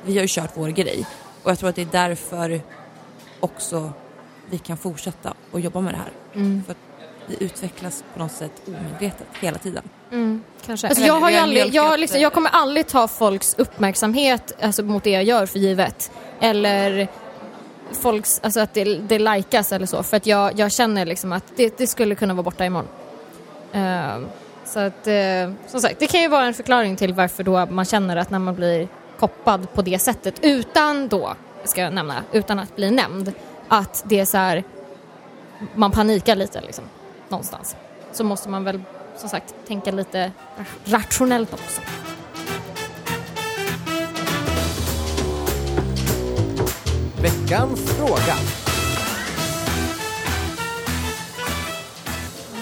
[0.04, 1.06] vi har ju kört vår grej.
[1.42, 2.60] Och jag tror att det är därför
[3.40, 3.92] också
[4.50, 6.12] vi kan fortsätta och jobba med det här.
[6.66, 6.78] För att
[7.26, 9.82] vi utvecklas på något sätt omedvetet hela tiden.
[10.66, 10.86] Kanske.
[10.86, 15.04] Jag Alltså jag, har aldrig, jag, liksom, jag kommer aldrig ta folks uppmärksamhet alltså, mot
[15.04, 16.10] det jag gör för givet.
[16.40, 17.08] Eller
[17.92, 20.02] folks, alltså att det, det likas eller så.
[20.02, 22.88] För att jag, jag känner liksom att det, det skulle kunna vara borta imorgon.
[23.74, 24.26] Uh,
[24.64, 27.84] så att, uh, som sagt, det kan ju vara en förklaring till varför då man
[27.84, 28.88] känner att när man blir
[29.18, 31.34] koppad på det sättet utan då,
[31.64, 33.32] ska jag nämna, utan att bli nämnd,
[33.68, 34.64] att det är så här,
[35.74, 36.84] man panikar lite liksom,
[37.28, 37.76] någonstans.
[38.12, 38.80] Så måste man väl
[39.16, 40.32] som sagt tänka lite
[40.84, 41.80] rationellt också.
[47.22, 48.34] Veckans fråga.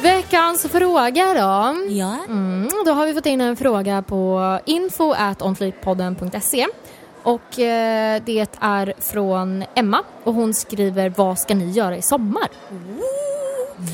[0.03, 1.77] Veckans fråga då.
[1.89, 2.17] Ja.
[2.29, 6.67] Mm, då har vi fått in en fråga på info.onflipodden.se
[7.23, 12.49] och eh, det är från Emma och hon skriver vad ska ni göra i sommar?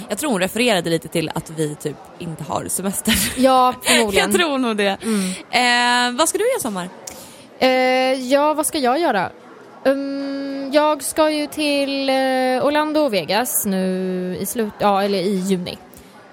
[0.09, 3.15] Jag tror hon refererade lite till att vi typ inte har semester.
[3.37, 4.31] Ja, förmodligen.
[4.31, 4.97] jag tror nog det.
[5.51, 6.89] Eh, vad ska du göra i sommar?
[7.59, 7.69] Eh,
[8.33, 9.31] ja, vad ska jag göra?
[9.85, 12.15] Um, jag ska ju till eh,
[12.67, 15.79] Orlando och Vegas nu i slut, ja eller i juni.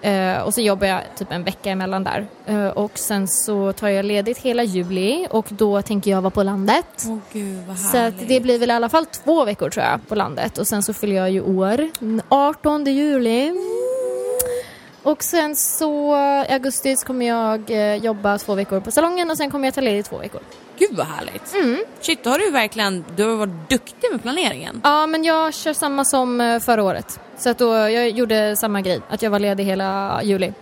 [0.01, 2.27] Eh, och så jobbar jag typ en vecka emellan där.
[2.45, 6.43] Eh, och sen så tar jag ledigt hela juli och då tänker jag vara på
[6.43, 7.05] landet.
[7.07, 10.07] Åh gud vad Så att det blir väl i alla fall två veckor tror jag
[10.07, 13.53] på landet och sen så fyller jag ju år, den 18 juli.
[15.03, 16.15] Och sen så
[16.49, 17.71] i augusti så kommer jag
[18.03, 20.41] jobba två veckor på salongen och sen kommer jag ta ledigt två veckor.
[20.89, 21.55] Gud vad härligt.
[22.01, 24.81] Shit, då har du verkligen, du har varit duktig med planeringen.
[24.83, 27.19] Ja, men jag kör samma som eh, förra året.
[27.37, 30.53] Så att då, jag gjorde samma grej, att jag var ledig hela juli.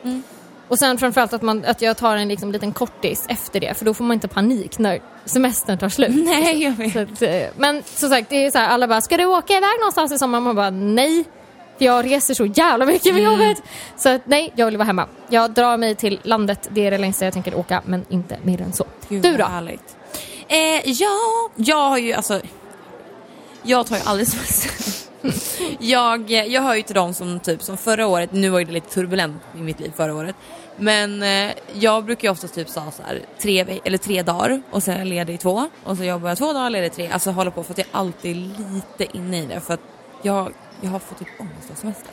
[0.68, 3.86] Och sen framförallt att, man, att jag tar en liksom, liten kortis efter det, för
[3.86, 6.10] då får man inte panik när semestern tar slut.
[6.26, 6.94] Nej, jag vet.
[6.94, 9.54] Så att, eh, men som sagt, det är så här, alla bara, ska du åka
[9.54, 10.40] iväg någonstans i sommar?
[10.40, 11.26] Man bara, nej.
[11.82, 13.34] Jag reser så jävla mycket med Mm.
[13.34, 13.64] jobbet.
[13.98, 15.08] Så att, nej, jag vill vara hemma.
[15.30, 18.62] Jag drar mig till landet, det är det längsta jag tänker åka, men inte mer
[18.62, 18.86] än så.
[19.10, 19.46] Gud, du då?
[19.46, 19.96] Härligt.
[20.50, 22.42] Eh, ja, jag har ju alltså...
[23.64, 24.72] Jag tar ju aldrig semester.
[25.80, 28.90] jag, jag hör ju till dem som typ som förra året, nu var det lite
[28.90, 30.36] turbulent i mitt liv förra året.
[30.78, 34.94] Men eh, jag brukar ju oftast typ så här, tre, eller tre dagar och sen
[34.94, 37.10] är jag ledig i två och så jobbar jag två dagar, ledig i tre.
[37.14, 38.36] Alltså hålla på för att jag alltid är
[38.74, 39.84] lite inne i det för att
[40.22, 42.12] jag, jag har fått typ ångest av semester.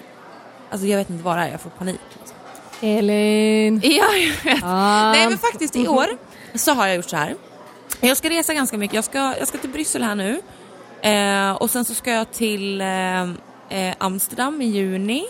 [0.70, 2.00] Alltså jag vet inte vad det är, jag får panik.
[2.18, 2.36] Liksom.
[2.80, 3.80] Elin.
[3.84, 4.64] Ja, jag vet.
[4.64, 5.12] Ah.
[5.12, 6.06] Nej men faktiskt i år
[6.54, 7.34] så har jag gjort så här.
[8.00, 8.94] Jag ska resa ganska mycket.
[8.94, 10.40] Jag ska, jag ska till Bryssel här nu.
[11.00, 13.22] Eh, och sen så ska jag till eh,
[13.68, 15.24] eh, Amsterdam i juni.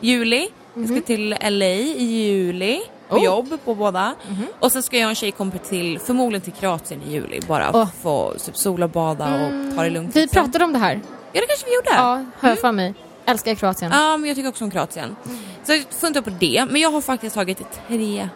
[0.00, 0.48] Juli.
[0.74, 2.80] Jag ska till LA i juli.
[3.08, 3.24] På Oh.
[3.24, 4.14] jobb på båda.
[4.60, 7.40] Och sen ska jag och en tjejkompis till, förmodligen till Kroatien i juli.
[7.48, 7.88] Bara Åh.
[8.02, 10.16] få typ, sola, bada och ta det lugnt.
[10.16, 10.42] Vi liksom.
[10.44, 11.00] pratade om det här.
[11.32, 11.90] Ja det kanske vi gjorde.
[11.90, 12.94] Ja, hör jag för mig.
[13.24, 13.90] Älskar Kroatien.
[13.94, 15.16] Ja, men jag tycker också om Kroatien.
[15.64, 16.66] Så jag funderar på det.
[16.70, 18.28] Men jag har faktiskt tagit tre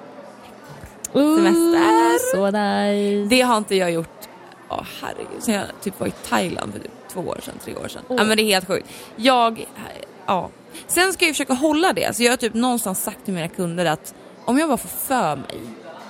[1.20, 2.18] semester.
[2.36, 3.28] Så nice.
[3.36, 4.18] Det har inte jag gjort,
[4.68, 7.88] oh, herregud, sen jag typ var i Thailand för typ två år sedan, tre år
[7.88, 8.02] sedan.
[8.08, 8.88] Ja men det är helt sjukt.
[9.16, 9.66] Jag,
[10.26, 10.50] ja.
[10.86, 13.86] Sen ska jag försöka hålla det, så jag har typ någonstans sagt till mina kunder
[13.86, 14.14] att
[14.44, 15.60] om jag bara får för mig,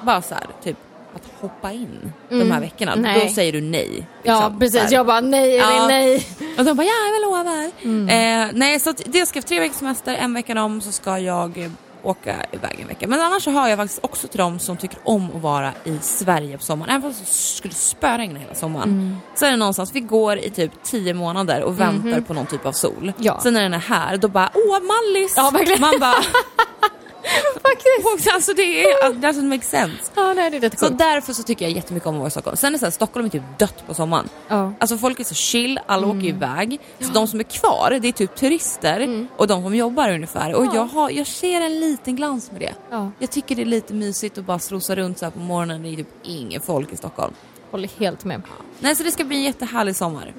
[0.02, 0.76] bara så här, typ
[1.14, 3.26] att hoppa in de här veckorna, Nej.
[3.28, 4.07] då säger du nej.
[4.22, 4.92] Ja, liksom, så precis.
[4.92, 5.86] Jag bara nej, Elin, Ja.
[5.86, 6.26] nej.
[6.59, 7.64] Och de bara ja, jag lovar.
[8.12, 11.70] Eh, nej, så det ska tre veckors semester, en vecka om så ska jag eh,
[12.07, 13.07] åka iväg en vecka.
[13.07, 15.98] Men annars så har jag faktiskt också till dem som tycker om att vara i
[16.02, 16.90] Sverige på sommaren.
[16.90, 19.16] Även fast det skulle spöregna hela sommaren.
[19.34, 22.66] Så är det någonstans, vi går i typ tio månader och väntar på någon typ
[22.66, 23.12] av sol.
[23.18, 23.40] Ja.
[23.42, 25.34] Sen när den är här, då bara åh Mallis!
[25.36, 25.52] Ja.
[25.80, 26.14] Man bara,
[27.62, 28.34] Faktiskt.
[28.34, 29.96] alltså det är, that doesn't make sense.
[30.14, 30.98] Ja, nej, det är Så coolt.
[30.98, 32.56] därför så tycker jag jättemycket om att vara i Stockholm.
[32.56, 34.28] Sen är det så här, Stockholm är typ dött på sommaren.
[34.48, 34.72] Ja.
[34.80, 36.80] Alltså folk är så chill, alla åker iväg.
[37.00, 40.54] Så de som är kvar, det är typ turister och de som jobbar ungefär.
[40.54, 42.74] Och jag, har, jag ser en liten glans med det.
[42.90, 43.10] Ja.
[43.18, 45.82] Jag tycker det är lite mysigt att bara strosa runt så här på morgonen.
[45.82, 47.34] Det är typ ingen folk i Stockholm.
[47.70, 48.42] Håller helt med.
[48.78, 50.32] Nej, så det ska bli en jättehärlig sommar.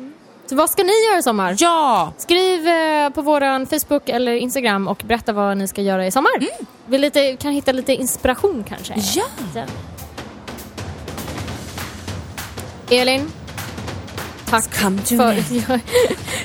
[0.49, 1.55] Så vad ska ni göra i sommar?
[1.59, 2.13] Ja!
[2.17, 6.31] Skriv eh, på våran Facebook eller Instagram och berätta vad ni ska göra i sommar.
[6.85, 8.93] Vi lite, kan hitta lite inspiration kanske.
[9.19, 9.25] Ja!
[12.89, 13.31] Elin.
[14.49, 15.75] Tack för,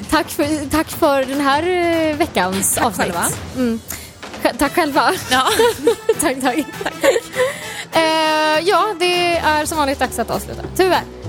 [0.10, 3.06] tack, för, tack för den här eh, veckans Tack avsnitt.
[3.06, 3.24] själva.
[3.56, 3.80] Mm.
[4.58, 5.12] Tack själva.
[5.30, 5.48] Ja.
[6.20, 6.58] tack, tack.
[7.92, 10.62] Eh, ja, det är som vanligt dags att avsluta.
[10.76, 11.21] Tyvärr.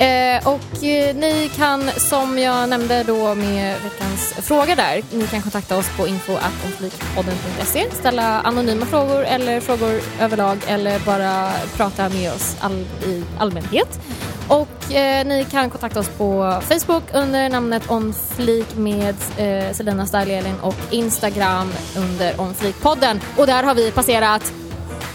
[0.00, 5.42] Eh, och eh, ni kan, som jag nämnde då med veckans fråga där, ni kan
[5.42, 12.56] kontakta oss på info.onflikpodden.se, ställa anonyma frågor eller frågor överlag eller bara prata med oss
[12.60, 14.00] all, i allmänhet.
[14.48, 20.60] Och eh, ni kan kontakta oss på Facebook under namnet onflik med eh, Selina Style-Elin
[20.62, 23.20] och Instagram under onflikpodden.
[23.36, 24.42] Och där har vi passerat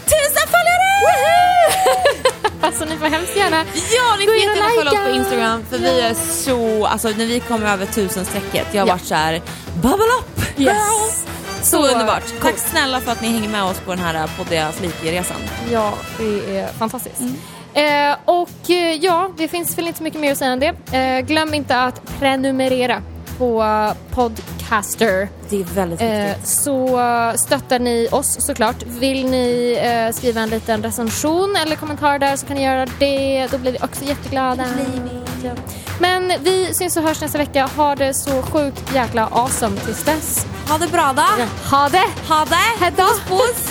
[0.04, 2.05] tusen följare!
[2.66, 5.14] Alltså ni får hemskt gärna Ja, ni får jättegärna följa oss på.
[5.16, 9.04] Instagram för vi är så, alltså när vi kommer över tusen strecket, jag har varit
[9.04, 9.42] så här,
[9.82, 10.38] bubble up!
[10.38, 10.56] Yes.
[10.58, 11.24] girls."
[11.62, 12.22] Så, Så underbart.
[12.28, 12.42] coolt.
[12.42, 15.36] Tack snälla för att ni hänger med oss på den här poddiga flikresan.
[15.72, 17.20] Ja, det är fantastiskt.
[17.74, 20.96] Eh, och eh, ja, det finns väl inte så mycket mer att säga än det.
[20.98, 23.02] Eh, glöm inte att prenumerera
[23.38, 23.64] på
[24.10, 25.28] Podcaster.
[25.48, 28.82] Det är väldigt Eh, så eh, stöttar ni oss såklart.
[28.82, 33.46] Vill ni eh, skriva en liten recension eller kommentar där så kan ni göra det.
[33.50, 34.64] Då blir vi också jätteglada.
[36.00, 37.70] Men vi syns och hörs nästa vecka.
[37.76, 40.46] Ha det så sjukt jäkla awesome tills dess.
[40.68, 41.22] Ha det bra då!
[41.70, 42.06] Ha det!
[42.28, 42.84] Ha det!
[42.84, 43.08] Hejdå!
[43.28, 43.70] Puss!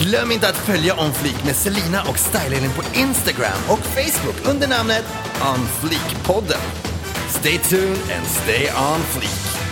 [0.00, 4.68] Glöm inte att följa On Fleek med Selina och Style på Instagram och Facebook under
[4.68, 5.04] namnet
[5.40, 6.93] On Fleek-podden.
[7.28, 9.63] Stay tuned and stay on fleek.